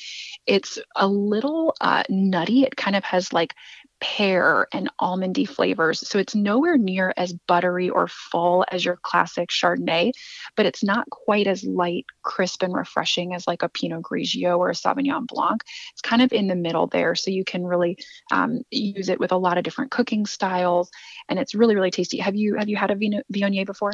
It's 0.46 0.78
a 0.94 1.08
little 1.08 1.74
uh, 1.80 2.04
nutty. 2.08 2.64
It 2.64 2.76
kind 2.76 2.94
of 2.94 3.04
has 3.04 3.32
like 3.32 3.54
pear 4.00 4.66
and 4.72 4.90
almondy 5.00 5.48
flavors. 5.48 6.06
So 6.06 6.18
it's 6.18 6.34
nowhere 6.34 6.76
near 6.76 7.12
as 7.16 7.32
buttery 7.32 7.88
or 7.88 8.08
full 8.08 8.64
as 8.70 8.84
your 8.84 8.96
classic 8.96 9.48
Chardonnay, 9.50 10.12
but 10.56 10.66
it's 10.66 10.84
not 10.84 11.08
quite 11.10 11.46
as 11.46 11.64
light, 11.64 12.06
crisp, 12.22 12.62
and 12.62 12.74
refreshing 12.74 13.34
as 13.34 13.46
like 13.46 13.62
a 13.62 13.68
Pinot 13.68 14.02
Grigio 14.02 14.58
or 14.58 14.70
a 14.70 14.74
Sauvignon 14.74 15.26
Blanc. 15.26 15.62
It's 15.92 16.02
kind 16.02 16.22
of 16.22 16.32
in 16.32 16.48
the 16.48 16.56
middle 16.56 16.86
there. 16.86 17.14
So 17.14 17.30
you 17.30 17.44
can 17.44 17.64
really 17.64 17.98
um, 18.30 18.62
use 18.70 19.08
it 19.08 19.20
with 19.20 19.32
a 19.32 19.36
lot 19.36 19.58
of 19.58 19.64
different 19.64 19.90
cooking 19.90 20.26
styles, 20.26 20.90
and 21.28 21.38
it's 21.38 21.54
really, 21.54 21.74
really 21.74 21.90
tasty. 21.90 22.18
Have 22.18 22.36
you 22.36 22.56
have 22.56 22.68
you 22.68 22.76
had 22.76 22.90
a 22.90 22.96
Viognier 22.96 23.66
before? 23.66 23.92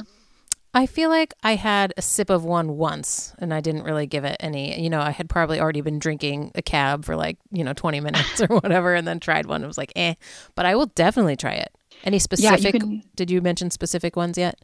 I 0.75 0.87
feel 0.87 1.11
like 1.11 1.35
I 1.43 1.57
had 1.57 1.93
a 1.97 2.03
sip 2.03 2.31
of 2.31 2.45
one 2.45 2.77
once 2.79 3.35
and 3.39 3.53
I 3.53 3.61
didn't 3.61 3.83
really 3.83 4.07
give 4.07 4.25
it 4.25 4.37
any. 4.41 4.81
You 4.81 4.89
know, 4.89 5.01
I 5.01 5.11
had 5.11 5.29
probably 5.29 5.61
already 5.61 5.83
been 5.83 5.99
drinking 5.99 6.53
a 6.55 6.63
cab 6.63 7.05
for 7.05 7.15
like, 7.15 7.37
you 7.51 7.63
know, 7.63 7.75
20 7.75 8.01
minutes 8.09 8.41
or 8.41 8.47
whatever 8.47 8.95
and 8.95 9.07
then 9.07 9.21
tried 9.21 9.47
one. 9.47 9.63
It 9.63 9.67
was 9.67 9.79
like, 9.79 9.93
eh. 9.97 10.15
But 10.55 10.65
I 10.65 10.75
will 10.75 10.87
definitely 10.87 11.37
try 11.37 11.53
it. 11.55 11.73
Any 12.05 12.19
specific, 12.19 12.61
yeah, 12.63 12.71
you 12.73 12.81
can, 12.81 13.03
did 13.15 13.31
you 13.31 13.43
mention 13.43 13.71
specific 13.71 14.17
ones 14.17 14.39
yet? 14.39 14.59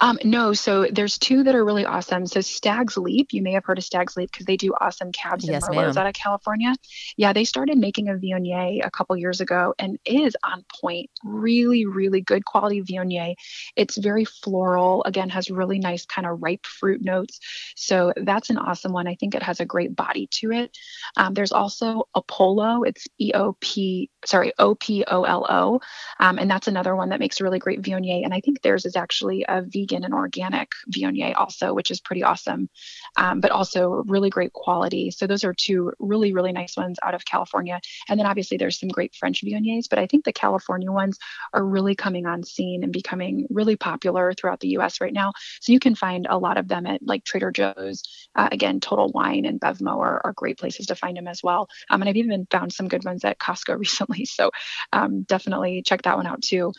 Um, 0.00 0.18
no, 0.24 0.52
so 0.52 0.86
there's 0.90 1.18
two 1.18 1.42
that 1.44 1.54
are 1.54 1.64
really 1.64 1.84
awesome. 1.84 2.26
So 2.26 2.40
Stag's 2.40 2.96
Leap, 2.96 3.32
you 3.32 3.42
may 3.42 3.52
have 3.52 3.64
heard 3.64 3.78
of 3.78 3.84
Stag's 3.84 4.16
Leap 4.16 4.30
because 4.30 4.46
they 4.46 4.56
do 4.56 4.72
awesome 4.80 5.12
cabs 5.12 5.46
yes, 5.46 5.66
and 5.66 5.76
merlots 5.76 5.96
out 5.96 6.06
of 6.06 6.14
California. 6.14 6.74
Yeah, 7.16 7.32
they 7.32 7.44
started 7.44 7.78
making 7.78 8.08
a 8.08 8.14
Viognier 8.14 8.84
a 8.84 8.90
couple 8.90 9.16
years 9.16 9.40
ago 9.40 9.74
and 9.78 9.98
is 10.04 10.36
on 10.44 10.64
point. 10.80 11.10
Really, 11.24 11.86
really 11.86 12.20
good 12.20 12.44
quality 12.44 12.82
Viognier. 12.82 13.34
It's 13.76 13.96
very 13.96 14.24
floral. 14.24 15.02
Again, 15.04 15.28
has 15.30 15.50
really 15.50 15.78
nice 15.78 16.06
kind 16.06 16.26
of 16.26 16.42
ripe 16.42 16.66
fruit 16.66 17.02
notes. 17.02 17.40
So 17.74 18.12
that's 18.16 18.50
an 18.50 18.58
awesome 18.58 18.92
one. 18.92 19.08
I 19.08 19.16
think 19.16 19.34
it 19.34 19.42
has 19.42 19.60
a 19.60 19.66
great 19.66 19.96
body 19.96 20.28
to 20.32 20.52
it. 20.52 20.76
Um, 21.16 21.34
there's 21.34 21.52
also 21.52 22.08
Opolo. 22.16 22.86
It's 22.86 23.06
E 23.18 23.32
O 23.34 23.56
P, 23.60 24.10
sorry, 24.24 24.52
O 24.58 24.74
P 24.74 25.04
O 25.06 25.24
L 25.24 25.46
O, 25.48 25.80
um, 26.20 26.38
and 26.38 26.50
that's 26.50 26.68
another 26.68 26.94
one 26.94 27.08
that 27.08 27.20
makes 27.20 27.40
a 27.40 27.44
really 27.44 27.58
great 27.58 27.82
Viognier. 27.82 28.24
And 28.24 28.34
I 28.34 28.40
think 28.40 28.62
theirs 28.62 28.84
is 28.84 28.96
actually 28.96 29.44
a 29.48 29.53
vegan 29.62 30.04
and 30.04 30.14
organic 30.14 30.70
Viognier 30.90 31.34
also, 31.36 31.74
which 31.74 31.90
is 31.90 32.00
pretty 32.00 32.22
awesome, 32.22 32.68
um, 33.16 33.40
but 33.40 33.50
also 33.50 34.04
really 34.06 34.30
great 34.30 34.52
quality. 34.52 35.10
So 35.10 35.26
those 35.26 35.44
are 35.44 35.54
two 35.54 35.92
really, 35.98 36.32
really 36.32 36.52
nice 36.52 36.76
ones 36.76 36.98
out 37.02 37.14
of 37.14 37.24
California. 37.24 37.80
And 38.08 38.18
then 38.18 38.26
obviously 38.26 38.56
there's 38.56 38.78
some 38.78 38.88
great 38.88 39.14
French 39.14 39.42
Viogniers, 39.44 39.88
but 39.88 39.98
I 39.98 40.06
think 40.06 40.24
the 40.24 40.32
California 40.32 40.90
ones 40.90 41.18
are 41.52 41.64
really 41.64 41.94
coming 41.94 42.26
on 42.26 42.42
scene 42.42 42.82
and 42.82 42.92
becoming 42.92 43.46
really 43.50 43.76
popular 43.76 44.32
throughout 44.32 44.60
the 44.60 44.76
US 44.78 45.00
right 45.00 45.12
now. 45.12 45.32
So 45.60 45.72
you 45.72 45.80
can 45.80 45.94
find 45.94 46.26
a 46.28 46.38
lot 46.38 46.58
of 46.58 46.68
them 46.68 46.86
at 46.86 47.00
like 47.02 47.24
Trader 47.24 47.50
Joe's. 47.50 48.02
Uh, 48.34 48.48
again, 48.50 48.80
Total 48.80 49.08
Wine 49.12 49.44
and 49.44 49.60
Bevmo 49.60 49.98
are, 49.98 50.20
are 50.24 50.32
great 50.32 50.58
places 50.58 50.86
to 50.86 50.96
find 50.96 51.16
them 51.16 51.28
as 51.28 51.42
well. 51.42 51.68
Um, 51.90 52.02
and 52.02 52.08
I've 52.08 52.16
even 52.16 52.46
found 52.50 52.72
some 52.72 52.88
good 52.88 53.04
ones 53.04 53.24
at 53.24 53.38
Costco 53.38 53.78
recently. 53.84 54.24
So 54.24 54.50
um, 54.92 55.22
definitely 55.22 55.82
check 55.82 56.02
that 56.02 56.16
one 56.16 56.26
out 56.26 56.42
too. 56.42 56.72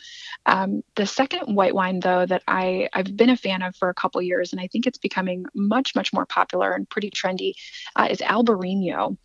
Um, 0.44 0.82
the 0.94 1.06
second 1.06 1.54
white 1.54 1.74
wine, 1.74 2.00
though, 2.00 2.26
that 2.26 2.42
I 2.46 2.65
I, 2.66 2.88
I've 2.92 3.16
been 3.16 3.30
a 3.30 3.36
fan 3.36 3.62
of 3.62 3.76
for 3.76 3.88
a 3.88 3.94
couple 3.94 4.20
years, 4.22 4.52
and 4.52 4.60
I 4.60 4.66
think 4.66 4.86
it's 4.86 4.98
becoming 4.98 5.44
much, 5.54 5.94
much 5.94 6.12
more 6.12 6.26
popular 6.26 6.72
and 6.72 6.88
pretty 6.88 7.10
trendy, 7.10 7.52
uh, 7.94 8.08
is 8.10 8.18
Albarino. 8.18 9.16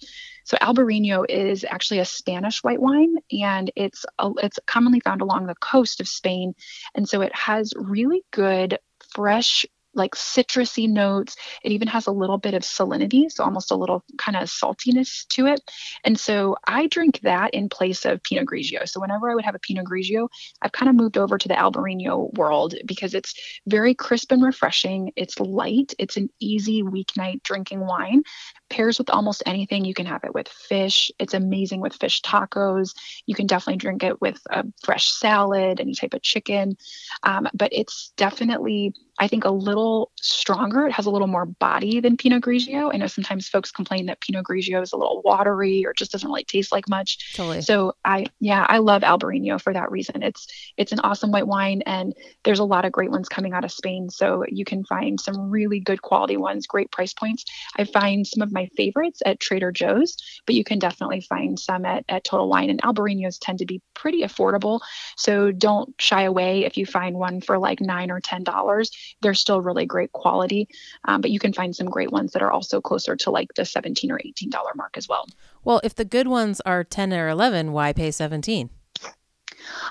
So 0.46 0.58
Albarino 0.58 1.26
is 1.28 1.66
actually 1.68 2.00
a 2.00 2.06
Spanish 2.06 2.64
white 2.64 2.82
wine, 2.82 3.16
and 3.32 3.72
it's 3.76 4.06
a, 4.20 4.32
it's 4.38 4.60
commonly 4.68 5.00
found 5.00 5.22
along 5.22 5.48
the 5.48 5.56
coast 5.56 6.02
of 6.02 6.08
Spain, 6.08 6.54
and 6.96 7.08
so 7.08 7.22
it 7.22 7.36
has 7.36 7.74
really 7.76 8.24
good 8.32 8.78
fresh 9.14 9.66
like 9.94 10.16
citrusy 10.16 10.88
notes. 10.90 11.36
It 11.64 11.72
even 11.72 11.88
has 11.88 12.08
a 12.08 12.12
little 12.12 12.38
bit 12.38 12.54
of 12.54 12.64
salinity, 12.64 13.32
so 13.32 13.44
almost 13.44 13.72
a 13.72 13.76
little 13.76 14.04
kind 14.18 14.38
of 14.38 14.50
saltiness 14.50 15.28
to 15.30 15.48
it. 15.48 15.62
And 16.04 16.20
so 16.20 16.58
I 16.68 16.88
drink 16.88 17.20
that 17.22 17.54
in 17.54 17.70
place 17.70 18.06
of 18.06 18.24
Pinot 18.24 18.48
Grigio. 18.48 18.88
So 18.88 19.00
whenever 19.00 19.30
I 19.30 19.36
would 19.36 19.46
have 19.46 19.56
a 19.56 19.60
Pinot 19.60 19.86
Grigio, 19.86 20.30
I've 20.62 20.72
kind 20.72 20.90
of 20.90 20.96
moved 20.96 21.18
over 21.18 21.38
to 21.38 21.48
the 21.48 21.54
Albarino 21.54 22.34
world 22.38 22.76
because 22.86 23.14
it's 23.14 23.34
very 23.68 23.94
crisp 23.94 24.32
and 24.32 24.44
refreshing. 24.44 25.12
It's 25.16 25.40
light. 25.40 25.94
It's 26.00 26.18
an 26.18 26.30
easy 26.40 26.84
weeknight 26.84 27.44
drinking 27.44 27.82
wine. 27.82 28.24
Pairs 28.70 28.98
with 28.98 29.10
almost 29.10 29.44
anything. 29.46 29.84
You 29.86 29.94
can 29.94 30.06
have 30.06 30.24
it 30.24 30.34
with 30.34 30.48
fish. 30.48 31.12
It's 31.20 31.34
amazing 31.34 31.82
with 31.82 31.94
fish 31.96 32.22
tacos. 32.22 32.94
You 33.26 33.36
can 33.36 33.48
definitely 33.48 33.78
drink 33.78 34.04
it 34.04 34.22
with 34.22 34.40
a 34.50 34.66
fresh 34.84 35.12
salad, 35.12 35.80
any 35.80 35.94
type 35.94 36.14
of 36.14 36.22
chicken. 36.22 36.78
Um, 37.24 37.48
but 37.54 37.74
it's 37.74 38.14
definitely 38.16 38.94
I 39.22 39.28
think 39.28 39.46
a 39.46 39.52
little 39.52 40.12
stronger. 40.20 40.88
It 40.88 40.94
has 40.94 41.06
a 41.06 41.12
little 41.12 41.28
more 41.28 41.46
body 41.46 42.00
than 42.00 42.18
Pinot 42.18 42.42
Grigio. 42.42 42.92
I 42.92 42.98
know 42.98 43.06
sometimes 43.06 43.48
folks 43.48 43.72
complain 43.72 44.08
that 44.08 44.20
Pinot 44.20 44.44
Grigio 44.44 44.82
is 44.82 44.94
a 44.94 44.98
little 44.98 45.22
watery 45.24 45.86
or 45.86 45.94
just 45.94 46.12
doesn't 46.12 46.28
really 46.28 46.44
taste 46.44 46.72
like 46.72 46.90
much. 46.90 47.36
Totally. 47.36 47.62
So 47.62 47.94
I 48.04 48.26
yeah, 48.40 48.66
I 48.68 48.80
love 48.80 49.04
Albarino 49.04 49.62
for 49.62 49.74
that 49.74 49.92
reason. 49.92 50.24
It's 50.24 50.48
it's 50.76 50.92
an 50.92 51.02
awesome 51.02 51.32
white 51.32 51.46
wine 51.46 51.84
and 51.86 52.16
there's 52.44 52.58
a 52.58 52.64
lot 52.64 52.84
of 52.84 52.92
great 52.92 53.12
ones 53.12 53.30
coming 53.30 53.54
out 53.54 53.64
of 53.64 53.72
Spain. 53.72 54.10
So 54.10 54.44
you 54.50 54.66
can 54.66 54.84
find 54.86 55.20
some 55.20 55.52
really 55.52 55.80
good 55.80 56.02
quality 56.02 56.38
ones, 56.38 56.66
great 56.66 56.92
price 56.92 57.14
points. 57.14 57.46
I 57.78 57.84
find 57.84 58.26
some 58.26 58.42
of 58.42 58.52
my 58.52 58.70
favorites 58.76 59.22
at 59.24 59.40
Trader 59.40 59.72
Joe's, 59.72 60.18
but 60.48 60.56
you 60.56 60.64
can 60.64 60.80
definitely 60.80 61.22
find 61.22 61.60
some 61.60 61.86
at, 61.86 62.06
at 62.10 62.24
Total 62.24 62.50
Wine 62.50 62.72
and 62.72 62.82
Albarinos 62.82 63.38
tend 63.40 63.60
to 63.60 63.68
be 63.68 63.84
pretty 63.94 64.24
affordable. 64.24 64.80
So 65.16 65.52
don't 65.52 65.94
shy 66.02 66.24
away 66.24 66.66
if 66.66 66.76
you 66.76 66.88
find 66.88 67.16
one 67.16 67.40
for 67.40 67.60
like 67.60 67.82
nine 67.82 68.10
or 68.10 68.20
ten 68.20 68.44
dollars 68.44 68.90
they're 69.22 69.34
still 69.34 69.62
really 69.62 69.86
great 69.86 70.12
quality. 70.12 70.68
Um, 71.06 71.22
but 71.22 71.32
you 71.32 71.40
can 71.40 71.54
find 71.54 71.76
some 71.76 71.88
great 71.88 72.12
ones 72.12 72.34
that 72.34 72.42
are 72.42 72.52
also 72.52 72.82
closer 72.82 73.16
to 73.16 73.32
like 73.32 73.54
the 73.56 73.66
17 73.66 74.12
or 74.12 74.20
$18 74.20 74.52
mark 74.76 74.98
as 74.98 75.08
well. 75.08 75.26
Well, 75.64 75.82
if 75.84 75.96
the 75.96 76.06
good 76.06 76.28
ones 76.28 76.62
are 76.62 76.84
10 76.84 77.14
or 77.14 77.30
11, 77.30 77.72
why 77.72 77.94
pay 77.94 78.12
17? 78.12 78.70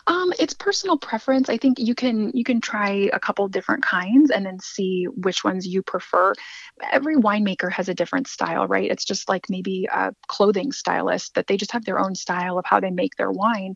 Um, 0.06 0.32
it's 0.38 0.54
personal 0.54 0.98
preference. 0.98 1.48
I 1.48 1.56
think 1.56 1.78
you 1.78 1.94
can 1.94 2.30
you 2.34 2.44
can 2.44 2.60
try 2.60 3.10
a 3.12 3.20
couple 3.20 3.46
different 3.48 3.82
kinds 3.82 4.30
and 4.30 4.44
then 4.44 4.58
see 4.60 5.04
which 5.04 5.44
ones 5.44 5.66
you 5.66 5.82
prefer. 5.82 6.34
Every 6.90 7.16
winemaker 7.16 7.70
has 7.72 7.88
a 7.88 7.94
different 7.94 8.26
style, 8.26 8.66
right? 8.66 8.90
It's 8.90 9.04
just 9.04 9.28
like 9.28 9.50
maybe 9.50 9.86
a 9.92 10.14
clothing 10.28 10.72
stylist 10.72 11.34
that 11.34 11.46
they 11.46 11.56
just 11.56 11.72
have 11.72 11.84
their 11.84 11.98
own 11.98 12.14
style 12.14 12.58
of 12.58 12.64
how 12.66 12.80
they 12.80 12.90
make 12.90 13.16
their 13.16 13.30
wine. 13.30 13.74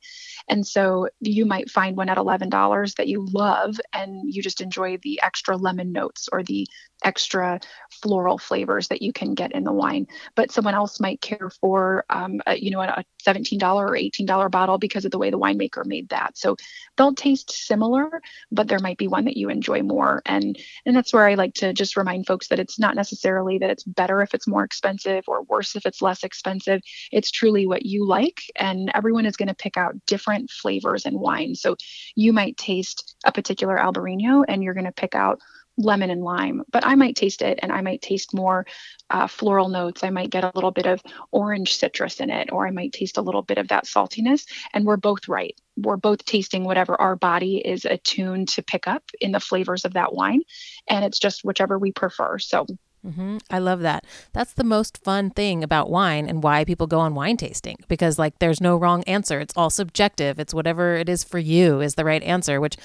And 0.48 0.66
so 0.66 1.08
you 1.20 1.46
might 1.46 1.70
find 1.70 1.96
one 1.96 2.08
at 2.08 2.18
$11 2.18 2.96
that 2.96 3.08
you 3.08 3.26
love 3.32 3.80
and 3.92 4.32
you 4.32 4.42
just 4.42 4.60
enjoy 4.60 4.98
the 5.02 5.20
extra 5.22 5.56
lemon 5.56 5.92
notes 5.92 6.28
or 6.32 6.42
the 6.42 6.66
extra 7.04 7.60
floral 7.90 8.38
flavors 8.38 8.88
that 8.88 9.02
you 9.02 9.12
can 9.12 9.34
get 9.34 9.52
in 9.52 9.64
the 9.64 9.72
wine. 9.72 10.06
But 10.34 10.50
someone 10.50 10.74
else 10.74 11.00
might 11.00 11.20
care 11.20 11.50
for, 11.60 12.04
um, 12.10 12.40
a, 12.46 12.56
you 12.56 12.70
know, 12.70 12.80
a 12.80 13.04
$17 13.26 13.62
or 13.74 13.92
$18 13.92 14.50
bottle 14.50 14.78
because 14.78 15.04
of 15.04 15.10
the 15.10 15.18
way 15.18 15.30
the 15.30 15.38
winemaker 15.38 15.84
made 15.94 16.09
that. 16.11 16.37
So 16.37 16.57
they'll 16.96 17.14
taste 17.14 17.50
similar, 17.50 18.20
but 18.50 18.68
there 18.68 18.78
might 18.80 18.98
be 18.98 19.09
one 19.09 19.24
that 19.26 19.37
you 19.37 19.48
enjoy 19.48 19.83
more. 19.83 20.22
And 20.26 20.59
and 20.85 20.96
that's 20.96 21.12
where 21.12 21.28
I 21.28 21.35
like 21.35 21.54
to 21.54 21.72
just 21.72 21.96
remind 21.96 22.26
folks 22.26 22.48
that 22.48 22.59
it's 22.59 22.78
not 22.78 22.96
necessarily 22.96 23.59
that 23.59 23.70
it's 23.70 23.85
better 23.85 24.22
if 24.22 24.35
it's 24.35 24.48
more 24.48 24.64
expensive 24.64 25.24
or 25.26 25.42
worse 25.42 25.76
if 25.76 25.87
it's 25.87 26.02
less 26.02 26.24
expensive. 26.24 26.80
It's 27.12 27.30
truly 27.30 27.66
what 27.66 27.87
you 27.87 28.07
like, 28.07 28.40
and 28.57 28.90
everyone 28.94 29.26
is 29.26 29.37
going 29.37 29.48
to 29.48 29.54
pick 29.54 29.76
out 29.76 29.94
different 30.07 30.50
flavors 30.50 31.07
in 31.07 31.18
wine. 31.18 31.54
So 31.54 31.76
you 32.14 32.33
might 32.33 32.57
taste 32.57 33.16
a 33.24 33.33
particular 33.33 33.76
Albarino, 33.76 34.44
and 34.48 34.62
you're 34.62 34.74
going 34.74 34.92
to 34.92 34.92
pick 34.92 35.14
out 35.14 35.38
lemon 35.76 36.10
and 36.10 36.22
lime, 36.22 36.62
but 36.70 36.87
I 36.87 36.94
might 36.94 37.16
taste 37.16 37.42
it 37.42 37.58
and 37.62 37.72
I 37.72 37.80
might 37.80 38.02
taste 38.02 38.34
more 38.34 38.66
uh, 39.10 39.26
floral 39.26 39.68
notes. 39.68 40.04
I 40.04 40.10
might 40.10 40.30
get 40.30 40.44
a 40.44 40.52
little 40.54 40.70
bit 40.70 40.87
of 40.87 41.02
orange 41.30 41.76
citrus 41.76 42.20
in 42.20 42.30
it, 42.30 42.52
or 42.52 42.66
I 42.66 42.70
might 42.70 42.92
taste 42.92 43.18
a 43.18 43.22
little 43.22 43.42
bit 43.42 43.58
of 43.58 43.68
that 43.68 43.84
saltiness. 43.84 44.46
And 44.72 44.84
we're 44.84 44.96
both 44.96 45.28
right. 45.28 45.58
We're 45.76 45.96
both 45.96 46.24
tasting 46.24 46.64
whatever 46.64 47.00
our 47.00 47.16
body 47.16 47.58
is 47.58 47.84
attuned 47.84 48.48
to 48.50 48.62
pick 48.62 48.87
up 48.87 49.02
in 49.20 49.32
the 49.32 49.40
flavors 49.40 49.84
of 49.84 49.94
that 49.94 50.14
wine. 50.14 50.42
And 50.88 51.04
it's 51.04 51.18
just 51.18 51.44
whichever 51.44 51.78
we 51.78 51.92
prefer. 51.92 52.38
So 52.38 52.66
Mm-hmm. 53.04 53.38
I 53.50 53.58
love 53.58 53.80
that. 53.80 54.06
That's 54.32 54.54
the 54.54 54.64
most 54.64 55.02
fun 55.04 55.30
thing 55.30 55.62
about 55.62 55.90
wine 55.90 56.28
and 56.28 56.42
why 56.42 56.64
people 56.64 56.86
go 56.86 57.00
on 57.00 57.14
wine 57.14 57.36
tasting 57.36 57.76
because, 57.88 58.18
like, 58.18 58.38
there's 58.38 58.60
no 58.60 58.76
wrong 58.76 59.02
answer. 59.04 59.40
It's 59.40 59.54
all 59.56 59.70
subjective. 59.70 60.38
It's 60.38 60.54
whatever 60.54 60.94
it 60.94 61.08
is 61.08 61.22
for 61.22 61.38
you 61.38 61.80
is 61.80 61.96
the 61.96 62.04
right 62.04 62.22
answer, 62.22 62.60
which 62.60 62.76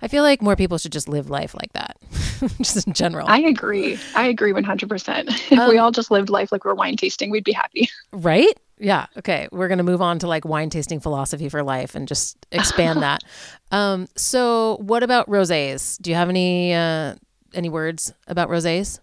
I 0.00 0.08
feel 0.08 0.22
like 0.22 0.40
more 0.40 0.56
people 0.56 0.78
should 0.78 0.92
just 0.92 1.08
live 1.08 1.28
life 1.28 1.54
like 1.54 1.72
that, 1.74 1.96
just 2.58 2.86
in 2.86 2.92
general. 2.94 3.26
I 3.28 3.40
agree. 3.40 3.98
I 4.14 4.26
agree 4.28 4.52
100%. 4.52 5.52
If 5.52 5.58
um, 5.58 5.68
we 5.68 5.78
all 5.78 5.90
just 5.90 6.10
lived 6.10 6.30
life 6.30 6.52
like 6.52 6.64
we're 6.64 6.74
wine 6.74 6.96
tasting, 6.96 7.30
we'd 7.30 7.44
be 7.44 7.52
happy. 7.52 7.88
Right? 8.12 8.58
Yeah. 8.78 9.06
Okay. 9.18 9.48
We're 9.52 9.68
going 9.68 9.78
to 9.78 9.84
move 9.84 10.02
on 10.02 10.18
to 10.20 10.26
like 10.26 10.44
wine 10.44 10.70
tasting 10.70 11.00
philosophy 11.00 11.48
for 11.48 11.62
life 11.62 11.94
and 11.94 12.06
just 12.08 12.36
expand 12.52 13.02
that. 13.02 13.22
Um, 13.72 14.06
so, 14.14 14.76
what 14.76 15.02
about 15.02 15.26
rosés? 15.28 16.00
Do 16.00 16.08
you 16.08 16.14
have 16.14 16.28
any 16.28 16.72
uh, 16.72 17.16
any 17.52 17.68
words 17.68 18.12
about 18.28 18.48
rosés? 18.48 19.00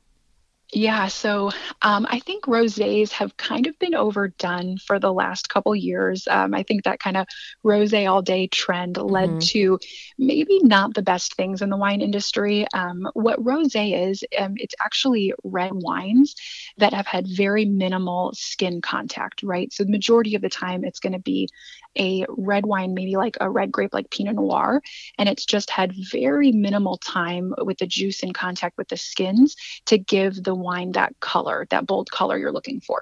Yeah, 0.76 1.08
so 1.08 1.52
um, 1.84 2.08
I 2.10 2.20
think 2.20 2.46
rosés 2.46 3.12
have 3.12 3.38
kind 3.38 3.68
of 3.68 3.78
been 3.78 3.94
overdone 3.94 4.78
for 4.80 4.98
the 4.98 5.14
last 5.14 5.48
couple 5.48 5.76
years. 5.76 6.28
Um, 6.28 6.56
I 6.56 6.64
think 6.64 6.84
that 6.84 7.00
kind 7.00 7.16
of 7.16 7.28
rosé 7.64 8.10
all 8.10 8.24
day 8.24 8.48
trend 8.48 8.98
led 8.98 9.30
mm-hmm. 9.30 9.40
to 9.40 9.80
maybe 10.18 10.60
not 10.64 10.96
the 10.96 11.04
best 11.04 11.36
things 11.36 11.62
in 11.62 11.70
the 11.70 11.78
wine 11.78 12.02
industry. 12.02 12.66
Um, 12.74 13.08
what 13.14 13.40
rosé 13.40 14.10
is, 14.10 14.24
um, 14.38 14.56
it's 14.58 14.74
actually 14.82 15.34
red 15.44 15.72
wines 15.74 16.36
that 16.78 16.94
have 16.94 17.06
had 17.06 17.28
very 17.28 17.66
minimal 17.66 18.32
skin 18.34 18.82
contact, 18.82 19.44
right? 19.44 19.72
So 19.72 19.84
the 19.84 19.92
majority 19.92 20.34
of 20.34 20.42
the 20.42 20.50
time, 20.50 20.84
it's 20.84 21.00
going 21.00 21.14
to 21.14 21.20
be 21.20 21.50
a 21.98 22.26
red 22.30 22.66
wine, 22.66 22.96
maybe 22.96 23.16
like 23.16 23.38
a 23.40 23.50
red 23.50 23.72
grape 23.72 23.94
like 23.94 24.10
Pinot 24.10 24.36
Noir, 24.36 24.82
and 25.20 25.30
it's 25.30 25.46
just 25.46 25.70
had 25.70 25.94
very 26.12 26.52
minimal 26.52 26.98
time 26.98 27.54
with 27.60 27.78
the 27.78 27.86
juice 27.86 28.24
in 28.24 28.34
contact 28.34 28.78
with 28.78 28.88
the 28.88 28.98
skins 28.98 29.56
to 29.86 30.00
give 30.00 30.44
the 30.44 30.56
wine 30.64 30.94
that 30.94 31.20
color, 31.20 31.68
that 31.70 31.86
bold 31.86 32.10
color 32.12 32.38
you're 32.38 32.52
looking 32.52 32.80
for. 32.82 33.02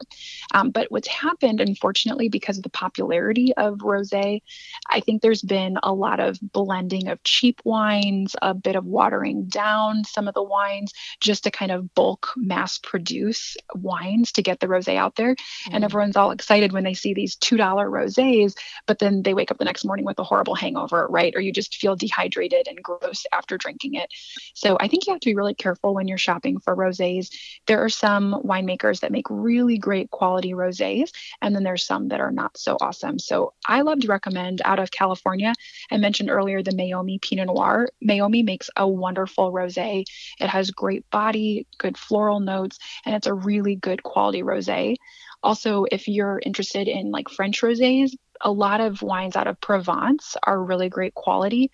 Um, 0.54 0.71
but 0.71 0.91
what's 0.91 1.08
happened, 1.08 1.62
unfortunately, 1.62 2.30
because 2.30 2.58
of 2.58 2.63
the 2.63 2.69
popularity 2.69 3.54
of 3.56 3.78
rosé, 3.80 4.41
I 4.89 5.00
think 5.00 5.21
there's 5.21 5.41
been 5.41 5.78
a 5.84 5.93
lot 5.93 6.19
of 6.19 6.39
blending 6.41 7.08
of 7.08 7.24
cheap 7.24 7.62
wines, 7.63 8.36
a 8.41 8.54
bit 8.54 8.76
of 8.76 8.86
watering 8.86 9.45
down 9.45 10.04
some 10.04 10.28
of 10.28 10.34
the 10.34 10.43
wines 10.43 10.91
just 11.19 11.43
to 11.45 11.52
kind 11.52 11.71
of 11.71 11.93
bulk 11.95 12.34
mass 12.36 12.78
produce 12.78 13.56
wines 13.76 14.32
to 14.34 14.41
get 14.41 14.60
the 14.60 14.67
rosé 14.67 14.97
out 14.97 15.15
there. 15.15 15.36
Mm-hmm. 15.36 15.76
And 15.76 15.84
everyone's 15.84 16.17
all 16.17 16.32
excited 16.32 16.74
when 16.74 16.84
they 16.84 16.93
see 16.93 17.13
these 17.13 17.36
$2 17.38 17.58
rosés 17.60 18.56
but 18.86 19.00
then 19.00 19.24
they 19.24 19.34
wake 19.34 19.52
up 19.52 19.58
the 19.58 19.65
next 19.65 19.86
morning 19.86 20.06
with 20.06 20.19
a 20.19 20.24
horrible 20.24 20.56
hangover, 20.56 21.08
right? 21.10 21.34
Or 21.36 21.41
you 21.41 21.52
just 21.52 21.76
feel 21.76 21.95
dehydrated 21.95 22.67
and 22.67 22.82
gross 22.82 23.26
after 23.32 23.58
drinking 23.58 23.95
it. 23.95 24.10
So 24.54 24.78
I 24.80 24.88
think 24.88 25.08
you 25.08 25.13
have 25.13 25.21
to 25.21 25.30
be 25.30 25.36
really 25.36 25.54
careful 25.54 25.93
when 25.93 26.08
you're 26.08 26.17
shopping 26.17 26.60
for 26.60 26.76
rosés. 26.76 27.30
There 27.67 27.83
are 27.83 27.89
some 27.89 28.41
winemakers 28.45 29.01
that 29.01 29.11
make 29.11 29.27
really 29.29 29.77
great 29.77 30.11
quality 30.11 30.53
rosés, 30.53 31.11
and 31.41 31.55
then 31.55 31.63
there's 31.63 31.85
some 31.85 32.09
that 32.09 32.19
are 32.19 32.31
not 32.31 32.57
so 32.57 32.77
awesome. 32.81 33.19
So 33.19 33.53
I 33.67 33.81
love 33.81 33.99
to 34.01 34.07
recommend 34.07 34.61
out 34.65 34.79
of 34.79 34.91
California. 34.91 35.53
I 35.91 35.97
mentioned 35.97 36.29
earlier 36.29 36.61
the 36.63 36.71
Meiomi 36.71 37.21
Pinot 37.21 37.47
Noir. 37.47 37.89
Meiomi 38.03 38.43
makes 38.43 38.69
a 38.75 38.87
wonderful 38.87 39.51
rosé. 39.51 40.03
It 40.39 40.47
has 40.47 40.71
great 40.71 41.09
body, 41.09 41.67
good 41.77 41.97
floral 41.97 42.39
notes, 42.39 42.77
and 43.05 43.15
it's 43.15 43.27
a 43.27 43.33
really 43.33 43.75
good 43.75 44.03
quality 44.03 44.43
rosé. 44.43 44.95
Also, 45.43 45.85
if 45.91 46.07
you're 46.07 46.41
interested 46.45 46.87
in 46.87 47.11
like 47.11 47.29
French 47.29 47.61
rosés, 47.61 48.11
a 48.41 48.51
lot 48.51 48.81
of 48.81 49.01
wines 49.01 49.35
out 49.35 49.47
of 49.47 49.59
Provence 49.61 50.35
are 50.43 50.63
really 50.63 50.89
great 50.89 51.13
quality, 51.13 51.71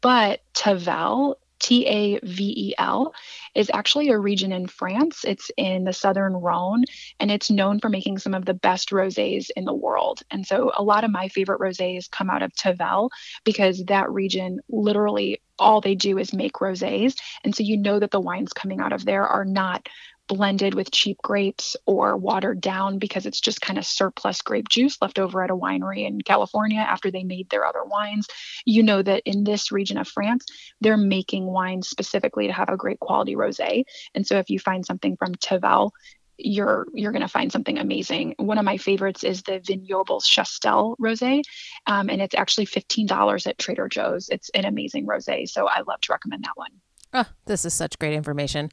but 0.00 0.40
Tavel, 0.54 1.38
T 1.64 1.86
A 1.86 2.20
V 2.22 2.54
E 2.56 2.74
L, 2.76 3.14
is 3.54 3.70
actually 3.72 4.10
a 4.10 4.18
region 4.18 4.52
in 4.52 4.66
France. 4.66 5.24
It's 5.24 5.50
in 5.56 5.84
the 5.84 5.94
southern 5.94 6.34
Rhone, 6.34 6.84
and 7.18 7.30
it's 7.30 7.50
known 7.50 7.80
for 7.80 7.88
making 7.88 8.18
some 8.18 8.34
of 8.34 8.44
the 8.44 8.52
best 8.52 8.90
rosés 8.90 9.48
in 9.56 9.64
the 9.64 9.72
world. 9.72 10.20
And 10.30 10.46
so, 10.46 10.72
a 10.76 10.82
lot 10.82 11.04
of 11.04 11.10
my 11.10 11.28
favorite 11.28 11.60
rosés 11.60 12.10
come 12.10 12.28
out 12.28 12.42
of 12.42 12.54
Tavel 12.54 13.10
because 13.44 13.82
that 13.86 14.10
region 14.10 14.60
literally 14.68 15.40
all 15.58 15.80
they 15.80 15.94
do 15.94 16.18
is 16.18 16.34
make 16.34 16.54
rosés. 16.54 17.14
And 17.44 17.56
so, 17.56 17.62
you 17.62 17.78
know 17.78 17.98
that 17.98 18.10
the 18.10 18.20
wines 18.20 18.52
coming 18.52 18.80
out 18.80 18.92
of 18.92 19.06
there 19.06 19.26
are 19.26 19.46
not 19.46 19.88
blended 20.28 20.74
with 20.74 20.90
cheap 20.90 21.18
grapes 21.22 21.76
or 21.86 22.16
watered 22.16 22.60
down 22.60 22.98
because 22.98 23.26
it's 23.26 23.40
just 23.40 23.60
kind 23.60 23.78
of 23.78 23.84
surplus 23.84 24.40
grape 24.42 24.68
juice 24.68 24.96
left 25.00 25.18
over 25.18 25.42
at 25.42 25.50
a 25.50 25.56
winery 25.56 26.06
in 26.06 26.20
California 26.20 26.80
after 26.80 27.10
they 27.10 27.24
made 27.24 27.50
their 27.50 27.66
other 27.66 27.84
wines. 27.84 28.26
You 28.64 28.82
know 28.82 29.02
that 29.02 29.22
in 29.26 29.44
this 29.44 29.70
region 29.70 29.98
of 29.98 30.08
France, 30.08 30.46
they're 30.80 30.96
making 30.96 31.46
wines 31.46 31.88
specifically 31.88 32.46
to 32.46 32.52
have 32.52 32.68
a 32.68 32.76
great 32.76 33.00
quality 33.00 33.34
rosé. 33.34 33.84
And 34.14 34.26
so 34.26 34.38
if 34.38 34.50
you 34.50 34.58
find 34.58 34.84
something 34.84 35.16
from 35.16 35.34
Tavel, 35.34 35.92
you're 36.36 36.86
you're 36.92 37.12
going 37.12 37.22
to 37.22 37.28
find 37.28 37.52
something 37.52 37.78
amazing. 37.78 38.34
One 38.38 38.58
of 38.58 38.64
my 38.64 38.76
favorites 38.76 39.22
is 39.22 39.42
the 39.42 39.60
Vignobles 39.60 40.24
Chastel 40.24 40.96
rosé, 41.00 41.42
um, 41.86 42.10
and 42.10 42.20
it's 42.20 42.34
actually 42.34 42.64
fifteen 42.64 43.06
dollars 43.06 43.46
at 43.46 43.58
Trader 43.58 43.88
Joe's. 43.88 44.28
It's 44.30 44.50
an 44.50 44.64
amazing 44.64 45.06
rosé, 45.06 45.48
so 45.48 45.68
I 45.68 45.82
love 45.86 46.00
to 46.02 46.12
recommend 46.12 46.42
that 46.42 46.56
one. 46.56 46.70
Oh, 47.12 47.30
this 47.46 47.64
is 47.64 47.72
such 47.72 47.98
great 48.00 48.14
information. 48.14 48.70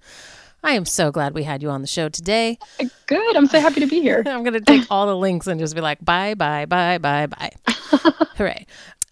I 0.64 0.74
am 0.74 0.86
so 0.86 1.12
glad 1.12 1.34
we 1.34 1.44
had 1.44 1.62
you 1.64 1.70
on 1.70 1.82
the 1.82 1.88
show 1.88 2.08
today. 2.10 2.60
Good. 3.08 3.36
I'm 3.36 3.48
so 3.48 3.60
happy 3.60 3.80
to 3.80 3.88
be 3.88 4.02
here. 4.02 4.24
I'm 4.26 4.44
going 4.44 4.54
to 4.54 4.62
take 4.62 4.86
all 4.90 5.08
the 5.08 5.18
links 5.18 5.48
and 5.48 5.60
just 5.60 5.76
be 5.76 5.82
like, 5.82 6.04
bye, 6.04 6.36
bye, 6.36 6.66
bye, 6.66 6.98
bye, 6.98 7.28
bye. 7.28 7.52
Hooray. 8.38 8.66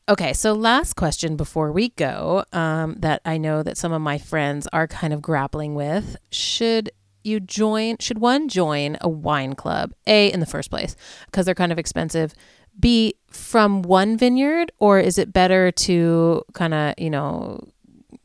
Okay, 0.07 0.33
so 0.33 0.53
last 0.53 0.95
question 0.95 1.35
before 1.35 1.71
we 1.71 1.89
go 1.89 2.43
um, 2.51 2.95
that 2.99 3.21
I 3.25 3.37
know 3.37 3.61
that 3.61 3.77
some 3.77 3.91
of 3.91 4.01
my 4.01 4.17
friends 4.17 4.67
are 4.73 4.87
kind 4.87 5.13
of 5.13 5.21
grappling 5.21 5.75
with. 5.75 6.17
Should 6.31 6.91
you 7.23 7.39
join, 7.39 7.97
should 7.99 8.19
one 8.19 8.47
join 8.47 8.97
a 9.01 9.09
wine 9.09 9.53
club, 9.53 9.93
A, 10.07 10.31
in 10.31 10.39
the 10.39 10.45
first 10.45 10.69
place, 10.69 10.95
because 11.25 11.45
they're 11.45 11.53
kind 11.55 11.71
of 11.71 11.77
expensive, 11.77 12.33
B, 12.79 13.15
from 13.29 13.81
one 13.83 14.17
vineyard, 14.17 14.71
or 14.79 14.99
is 14.99 15.17
it 15.17 15.33
better 15.33 15.71
to 15.71 16.43
kind 16.53 16.73
of, 16.73 16.95
you 16.97 17.09
know, 17.09 17.67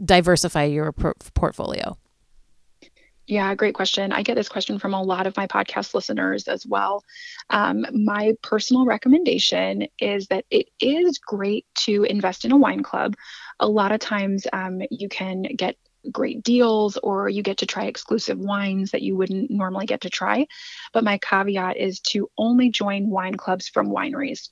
diversify 0.02 0.64
your 0.64 0.92
por- 0.92 1.16
portfolio? 1.34 1.98
Yeah, 3.26 3.54
great 3.54 3.74
question. 3.74 4.12
I 4.12 4.22
get 4.22 4.34
this 4.34 4.50
question 4.50 4.78
from 4.78 4.92
a 4.92 5.02
lot 5.02 5.26
of 5.26 5.36
my 5.36 5.46
podcast 5.46 5.94
listeners 5.94 6.46
as 6.46 6.66
well. 6.66 7.02
Um, 7.48 7.86
my 7.92 8.34
personal 8.42 8.84
recommendation 8.84 9.86
is 9.98 10.26
that 10.26 10.44
it 10.50 10.66
is 10.78 11.18
great 11.18 11.64
to 11.86 12.04
invest 12.04 12.44
in 12.44 12.52
a 12.52 12.56
wine 12.58 12.82
club. 12.82 13.14
A 13.60 13.66
lot 13.68 13.92
of 13.92 14.00
times 14.00 14.46
um, 14.52 14.82
you 14.90 15.08
can 15.08 15.42
get 15.42 15.76
great 16.12 16.42
deals 16.42 16.98
or 16.98 17.30
you 17.30 17.42
get 17.42 17.58
to 17.58 17.66
try 17.66 17.84
exclusive 17.86 18.38
wines 18.38 18.90
that 18.90 19.00
you 19.00 19.16
wouldn't 19.16 19.50
normally 19.50 19.86
get 19.86 20.02
to 20.02 20.10
try. 20.10 20.46
But 20.92 21.04
my 21.04 21.16
caveat 21.18 21.78
is 21.78 22.00
to 22.10 22.28
only 22.36 22.68
join 22.68 23.08
wine 23.08 23.36
clubs 23.36 23.68
from 23.68 23.88
wineries. 23.88 24.50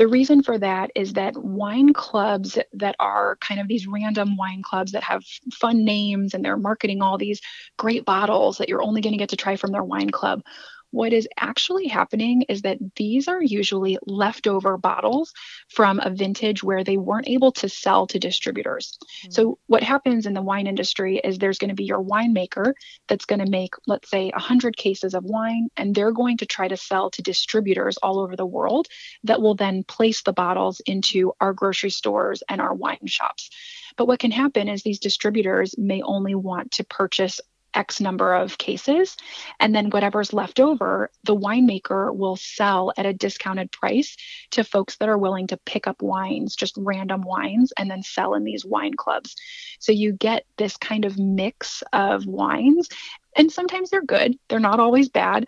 The 0.00 0.08
reason 0.08 0.42
for 0.42 0.56
that 0.56 0.90
is 0.94 1.12
that 1.12 1.36
wine 1.36 1.92
clubs 1.92 2.58
that 2.72 2.96
are 2.98 3.36
kind 3.42 3.60
of 3.60 3.68
these 3.68 3.86
random 3.86 4.34
wine 4.38 4.62
clubs 4.62 4.92
that 4.92 5.02
have 5.02 5.22
fun 5.52 5.84
names 5.84 6.32
and 6.32 6.42
they're 6.42 6.56
marketing 6.56 7.02
all 7.02 7.18
these 7.18 7.42
great 7.76 8.06
bottles 8.06 8.56
that 8.56 8.70
you're 8.70 8.82
only 8.82 9.02
going 9.02 9.12
to 9.12 9.18
get 9.18 9.28
to 9.28 9.36
try 9.36 9.56
from 9.56 9.72
their 9.72 9.84
wine 9.84 10.08
club 10.08 10.40
what 10.90 11.12
is 11.12 11.28
actually 11.38 11.86
happening 11.86 12.42
is 12.42 12.62
that 12.62 12.78
these 12.96 13.28
are 13.28 13.42
usually 13.42 13.98
leftover 14.06 14.76
bottles 14.76 15.32
from 15.68 16.00
a 16.00 16.10
vintage 16.10 16.62
where 16.62 16.84
they 16.84 16.96
weren't 16.96 17.28
able 17.28 17.52
to 17.52 17.68
sell 17.68 18.06
to 18.08 18.18
distributors. 18.18 18.98
Mm-hmm. 19.02 19.30
So, 19.32 19.58
what 19.66 19.82
happens 19.82 20.26
in 20.26 20.34
the 20.34 20.42
wine 20.42 20.66
industry 20.66 21.20
is 21.22 21.38
there's 21.38 21.58
going 21.58 21.68
to 21.68 21.74
be 21.74 21.84
your 21.84 22.02
winemaker 22.02 22.72
that's 23.08 23.24
going 23.24 23.44
to 23.44 23.50
make, 23.50 23.74
let's 23.86 24.10
say, 24.10 24.30
100 24.30 24.76
cases 24.76 25.14
of 25.14 25.24
wine, 25.24 25.68
and 25.76 25.94
they're 25.94 26.12
going 26.12 26.38
to 26.38 26.46
try 26.46 26.68
to 26.68 26.76
sell 26.76 27.10
to 27.10 27.22
distributors 27.22 27.96
all 27.98 28.18
over 28.18 28.36
the 28.36 28.46
world 28.46 28.88
that 29.24 29.40
will 29.40 29.54
then 29.54 29.84
place 29.84 30.22
the 30.22 30.32
bottles 30.32 30.80
into 30.80 31.32
our 31.40 31.52
grocery 31.52 31.90
stores 31.90 32.42
and 32.48 32.60
our 32.60 32.74
wine 32.74 33.06
shops. 33.06 33.50
But 33.96 34.06
what 34.06 34.18
can 34.20 34.30
happen 34.30 34.68
is 34.68 34.82
these 34.82 34.98
distributors 34.98 35.76
may 35.76 36.02
only 36.02 36.34
want 36.34 36.72
to 36.72 36.84
purchase 36.84 37.40
X 37.74 38.00
number 38.00 38.34
of 38.34 38.58
cases. 38.58 39.16
And 39.58 39.74
then 39.74 39.90
whatever's 39.90 40.32
left 40.32 40.60
over, 40.60 41.10
the 41.24 41.36
winemaker 41.36 42.14
will 42.14 42.36
sell 42.36 42.92
at 42.96 43.06
a 43.06 43.12
discounted 43.12 43.72
price 43.72 44.16
to 44.52 44.64
folks 44.64 44.96
that 44.96 45.08
are 45.08 45.18
willing 45.18 45.46
to 45.48 45.56
pick 45.56 45.86
up 45.86 46.02
wines, 46.02 46.56
just 46.56 46.74
random 46.78 47.22
wines, 47.22 47.72
and 47.78 47.90
then 47.90 48.02
sell 48.02 48.34
in 48.34 48.44
these 48.44 48.64
wine 48.64 48.94
clubs. 48.94 49.34
So 49.78 49.92
you 49.92 50.12
get 50.12 50.44
this 50.58 50.76
kind 50.76 51.04
of 51.04 51.18
mix 51.18 51.82
of 51.92 52.26
wines 52.26 52.88
and 53.36 53.50
sometimes 53.50 53.90
they're 53.90 54.02
good. 54.02 54.36
They're 54.48 54.60
not 54.60 54.80
always 54.80 55.08
bad. 55.08 55.46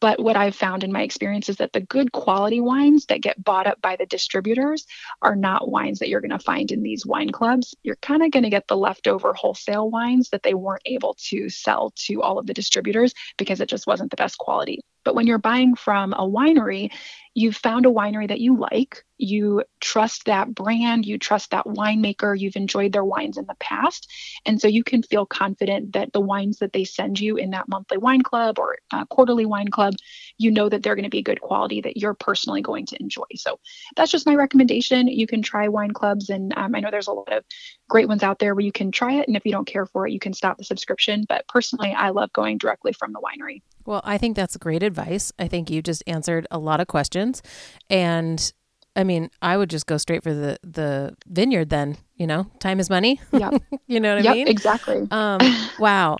But 0.00 0.20
what 0.20 0.36
I've 0.36 0.54
found 0.54 0.84
in 0.84 0.92
my 0.92 1.02
experience 1.02 1.48
is 1.48 1.56
that 1.56 1.72
the 1.72 1.80
good 1.80 2.12
quality 2.12 2.60
wines 2.60 3.06
that 3.06 3.22
get 3.22 3.42
bought 3.42 3.66
up 3.66 3.80
by 3.80 3.96
the 3.96 4.06
distributors 4.06 4.86
are 5.22 5.36
not 5.36 5.70
wines 5.70 5.98
that 5.98 6.08
you're 6.08 6.20
going 6.20 6.30
to 6.30 6.38
find 6.38 6.70
in 6.70 6.82
these 6.82 7.06
wine 7.06 7.30
clubs. 7.30 7.74
You're 7.82 7.96
kind 7.96 8.22
of 8.22 8.30
going 8.30 8.44
to 8.44 8.50
get 8.50 8.68
the 8.68 8.76
leftover 8.76 9.32
wholesale 9.32 9.90
wines 9.90 10.30
that 10.30 10.42
they 10.42 10.54
weren't 10.54 10.82
able 10.86 11.16
to 11.28 11.48
sell 11.48 11.92
to 12.06 12.22
all 12.22 12.38
of 12.38 12.46
the 12.46 12.54
distributors 12.54 13.14
because 13.38 13.60
it 13.60 13.68
just 13.68 13.86
wasn't 13.86 14.10
the 14.10 14.16
best 14.16 14.38
quality. 14.38 14.80
But 15.04 15.14
when 15.14 15.26
you're 15.26 15.38
buying 15.38 15.74
from 15.74 16.12
a 16.12 16.28
winery, 16.28 16.90
you've 17.34 17.56
found 17.56 17.84
a 17.84 17.90
winery 17.90 18.28
that 18.28 18.40
you 18.40 18.56
like, 18.56 19.04
you 19.18 19.62
trust 19.80 20.24
that 20.26 20.54
brand, 20.54 21.04
you 21.04 21.18
trust 21.18 21.50
that 21.50 21.66
winemaker, 21.66 22.38
you've 22.38 22.56
enjoyed 22.56 22.92
their 22.92 23.04
wines 23.04 23.36
in 23.36 23.46
the 23.46 23.56
past. 23.58 24.10
And 24.46 24.60
so 24.60 24.68
you 24.68 24.84
can 24.84 25.02
feel 25.02 25.26
confident 25.26 25.92
that 25.92 26.12
the 26.12 26.20
wines 26.20 26.58
that 26.58 26.72
they 26.72 26.84
send 26.84 27.18
you 27.18 27.36
in 27.36 27.50
that 27.50 27.68
monthly 27.68 27.98
wine 27.98 28.22
club 28.22 28.58
or 28.58 28.78
uh, 28.92 29.04
quarterly 29.06 29.46
wine 29.46 29.68
club, 29.68 29.94
you 30.38 30.50
know 30.50 30.68
that 30.68 30.82
they're 30.82 30.94
going 30.94 31.04
to 31.04 31.10
be 31.10 31.22
good 31.22 31.40
quality 31.40 31.80
that 31.80 31.96
you're 31.96 32.14
personally 32.14 32.62
going 32.62 32.86
to 32.86 33.00
enjoy. 33.00 33.24
So 33.34 33.58
that's 33.96 34.12
just 34.12 34.26
my 34.26 34.34
recommendation. 34.34 35.08
You 35.08 35.26
can 35.26 35.42
try 35.42 35.68
wine 35.68 35.92
clubs, 35.92 36.30
and 36.30 36.56
um, 36.56 36.74
I 36.74 36.80
know 36.80 36.90
there's 36.90 37.08
a 37.08 37.12
lot 37.12 37.32
of 37.32 37.44
great 37.88 38.08
ones 38.08 38.22
out 38.22 38.38
there 38.38 38.54
where 38.54 38.64
you 38.64 38.72
can 38.72 38.92
try 38.92 39.14
it. 39.14 39.28
And 39.28 39.36
if 39.36 39.44
you 39.44 39.52
don't 39.52 39.66
care 39.66 39.86
for 39.86 40.06
it, 40.06 40.12
you 40.12 40.20
can 40.20 40.34
stop 40.34 40.56
the 40.56 40.64
subscription. 40.64 41.24
But 41.28 41.46
personally, 41.48 41.92
I 41.92 42.10
love 42.10 42.32
going 42.32 42.58
directly 42.58 42.92
from 42.92 43.12
the 43.12 43.20
winery. 43.20 43.62
Well, 43.86 44.00
I 44.04 44.18
think 44.18 44.36
that's 44.36 44.56
great 44.56 44.82
advice. 44.82 45.32
I 45.38 45.48
think 45.48 45.70
you 45.70 45.82
just 45.82 46.02
answered 46.06 46.46
a 46.50 46.58
lot 46.58 46.80
of 46.80 46.86
questions. 46.86 47.42
And 47.90 48.52
I 48.96 49.04
mean, 49.04 49.30
I 49.42 49.56
would 49.56 49.70
just 49.70 49.86
go 49.86 49.96
straight 49.96 50.22
for 50.22 50.32
the 50.32 50.58
the 50.62 51.16
vineyard 51.26 51.70
then, 51.70 51.96
you 52.16 52.26
know. 52.26 52.46
Time 52.60 52.80
is 52.80 52.88
money. 52.88 53.20
Yeah. 53.32 53.50
you 53.86 54.00
know 54.00 54.16
what 54.16 54.24
yep, 54.24 54.32
I 54.32 54.36
mean? 54.36 54.48
Exactly. 54.48 55.06
Um 55.10 55.40
wow. 55.78 56.16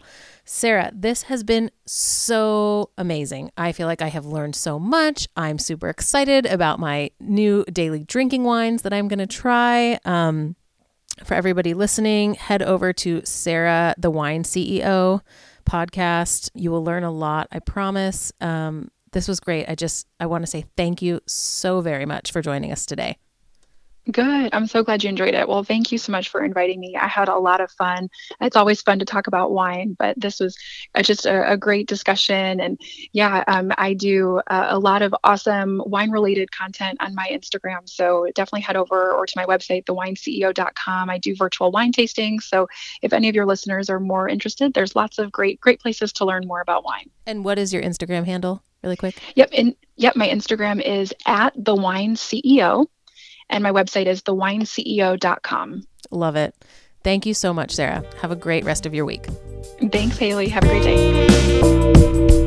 Sarah, 0.46 0.90
this 0.94 1.22
has 1.22 1.42
been 1.42 1.70
so 1.86 2.90
amazing. 2.98 3.50
I 3.56 3.72
feel 3.72 3.86
like 3.86 4.02
I 4.02 4.08
have 4.08 4.26
learned 4.26 4.54
so 4.54 4.78
much. 4.78 5.26
I'm 5.36 5.58
super 5.58 5.88
excited 5.88 6.44
about 6.44 6.78
my 6.78 7.10
new 7.18 7.64
daily 7.72 8.04
drinking 8.04 8.44
wines 8.44 8.82
that 8.82 8.92
I'm 8.92 9.08
going 9.08 9.20
to 9.20 9.26
try. 9.26 9.98
Um, 10.04 10.54
for 11.24 11.32
everybody 11.32 11.72
listening, 11.72 12.34
head 12.34 12.60
over 12.60 12.92
to 12.92 13.22
Sarah, 13.24 13.94
the 13.96 14.10
wine 14.10 14.42
CEO 14.42 15.22
podcast. 15.64 16.50
You 16.54 16.70
will 16.70 16.84
learn 16.84 17.04
a 17.04 17.10
lot, 17.10 17.48
I 17.52 17.58
promise. 17.58 18.32
Um, 18.40 18.90
this 19.12 19.28
was 19.28 19.40
great. 19.40 19.68
I 19.68 19.74
just 19.74 20.06
I 20.20 20.26
want 20.26 20.42
to 20.42 20.50
say 20.50 20.64
thank 20.76 21.00
you 21.00 21.20
so 21.26 21.80
very 21.80 22.04
much 22.04 22.32
for 22.32 22.42
joining 22.42 22.72
us 22.72 22.84
today. 22.84 23.16
Good. 24.10 24.52
I'm 24.52 24.66
so 24.66 24.82
glad 24.82 25.02
you 25.02 25.08
enjoyed 25.08 25.34
it. 25.34 25.48
Well, 25.48 25.64
thank 25.64 25.90
you 25.90 25.96
so 25.96 26.12
much 26.12 26.28
for 26.28 26.44
inviting 26.44 26.78
me. 26.78 26.94
I 26.94 27.06
had 27.06 27.28
a 27.28 27.38
lot 27.38 27.62
of 27.62 27.70
fun. 27.70 28.10
It's 28.40 28.56
always 28.56 28.82
fun 28.82 28.98
to 28.98 29.06
talk 29.06 29.26
about 29.26 29.52
wine, 29.52 29.96
but 29.98 30.20
this 30.20 30.40
was 30.40 30.58
uh, 30.94 31.02
just 31.02 31.24
a, 31.24 31.52
a 31.52 31.56
great 31.56 31.88
discussion. 31.88 32.60
And 32.60 32.78
yeah, 33.12 33.44
um, 33.46 33.72
I 33.78 33.94
do 33.94 34.42
uh, 34.46 34.66
a 34.68 34.78
lot 34.78 35.00
of 35.00 35.14
awesome 35.24 35.80
wine 35.86 36.10
related 36.10 36.52
content 36.52 36.98
on 37.00 37.14
my 37.14 37.28
Instagram. 37.32 37.88
So 37.88 38.28
definitely 38.34 38.60
head 38.60 38.76
over 38.76 39.12
or 39.12 39.24
to 39.24 39.32
my 39.36 39.46
website, 39.46 39.86
thewineceo.com. 39.86 41.08
I 41.08 41.16
do 41.16 41.34
virtual 41.34 41.70
wine 41.70 41.92
tastings. 41.92 42.42
So 42.42 42.68
if 43.00 43.14
any 43.14 43.30
of 43.30 43.34
your 43.34 43.46
listeners 43.46 43.88
are 43.88 44.00
more 44.00 44.28
interested, 44.28 44.74
there's 44.74 44.94
lots 44.94 45.18
of 45.18 45.32
great, 45.32 45.60
great 45.60 45.80
places 45.80 46.12
to 46.14 46.26
learn 46.26 46.46
more 46.46 46.60
about 46.60 46.84
wine. 46.84 47.08
And 47.26 47.42
what 47.42 47.58
is 47.58 47.72
your 47.72 47.82
Instagram 47.82 48.26
handle, 48.26 48.62
really 48.82 48.96
quick? 48.96 49.16
Yep. 49.34 49.50
And 49.56 49.74
yep, 49.96 50.14
my 50.14 50.28
Instagram 50.28 50.82
is 50.82 51.14
at 51.24 51.54
the 51.56 51.74
wine 51.74 52.16
CEO. 52.16 52.86
And 53.50 53.62
my 53.62 53.72
website 53.72 54.06
is 54.06 54.22
thewineceo.com. 54.22 55.86
Love 56.10 56.36
it. 56.36 56.54
Thank 57.02 57.26
you 57.26 57.34
so 57.34 57.52
much, 57.52 57.72
Sarah. 57.72 58.02
Have 58.20 58.30
a 58.30 58.36
great 58.36 58.64
rest 58.64 58.86
of 58.86 58.94
your 58.94 59.04
week. 59.04 59.26
Thanks, 59.92 60.16
Haley. 60.16 60.48
Have 60.48 60.64
a 60.64 60.68
great 60.68 60.82
day. 60.82 62.43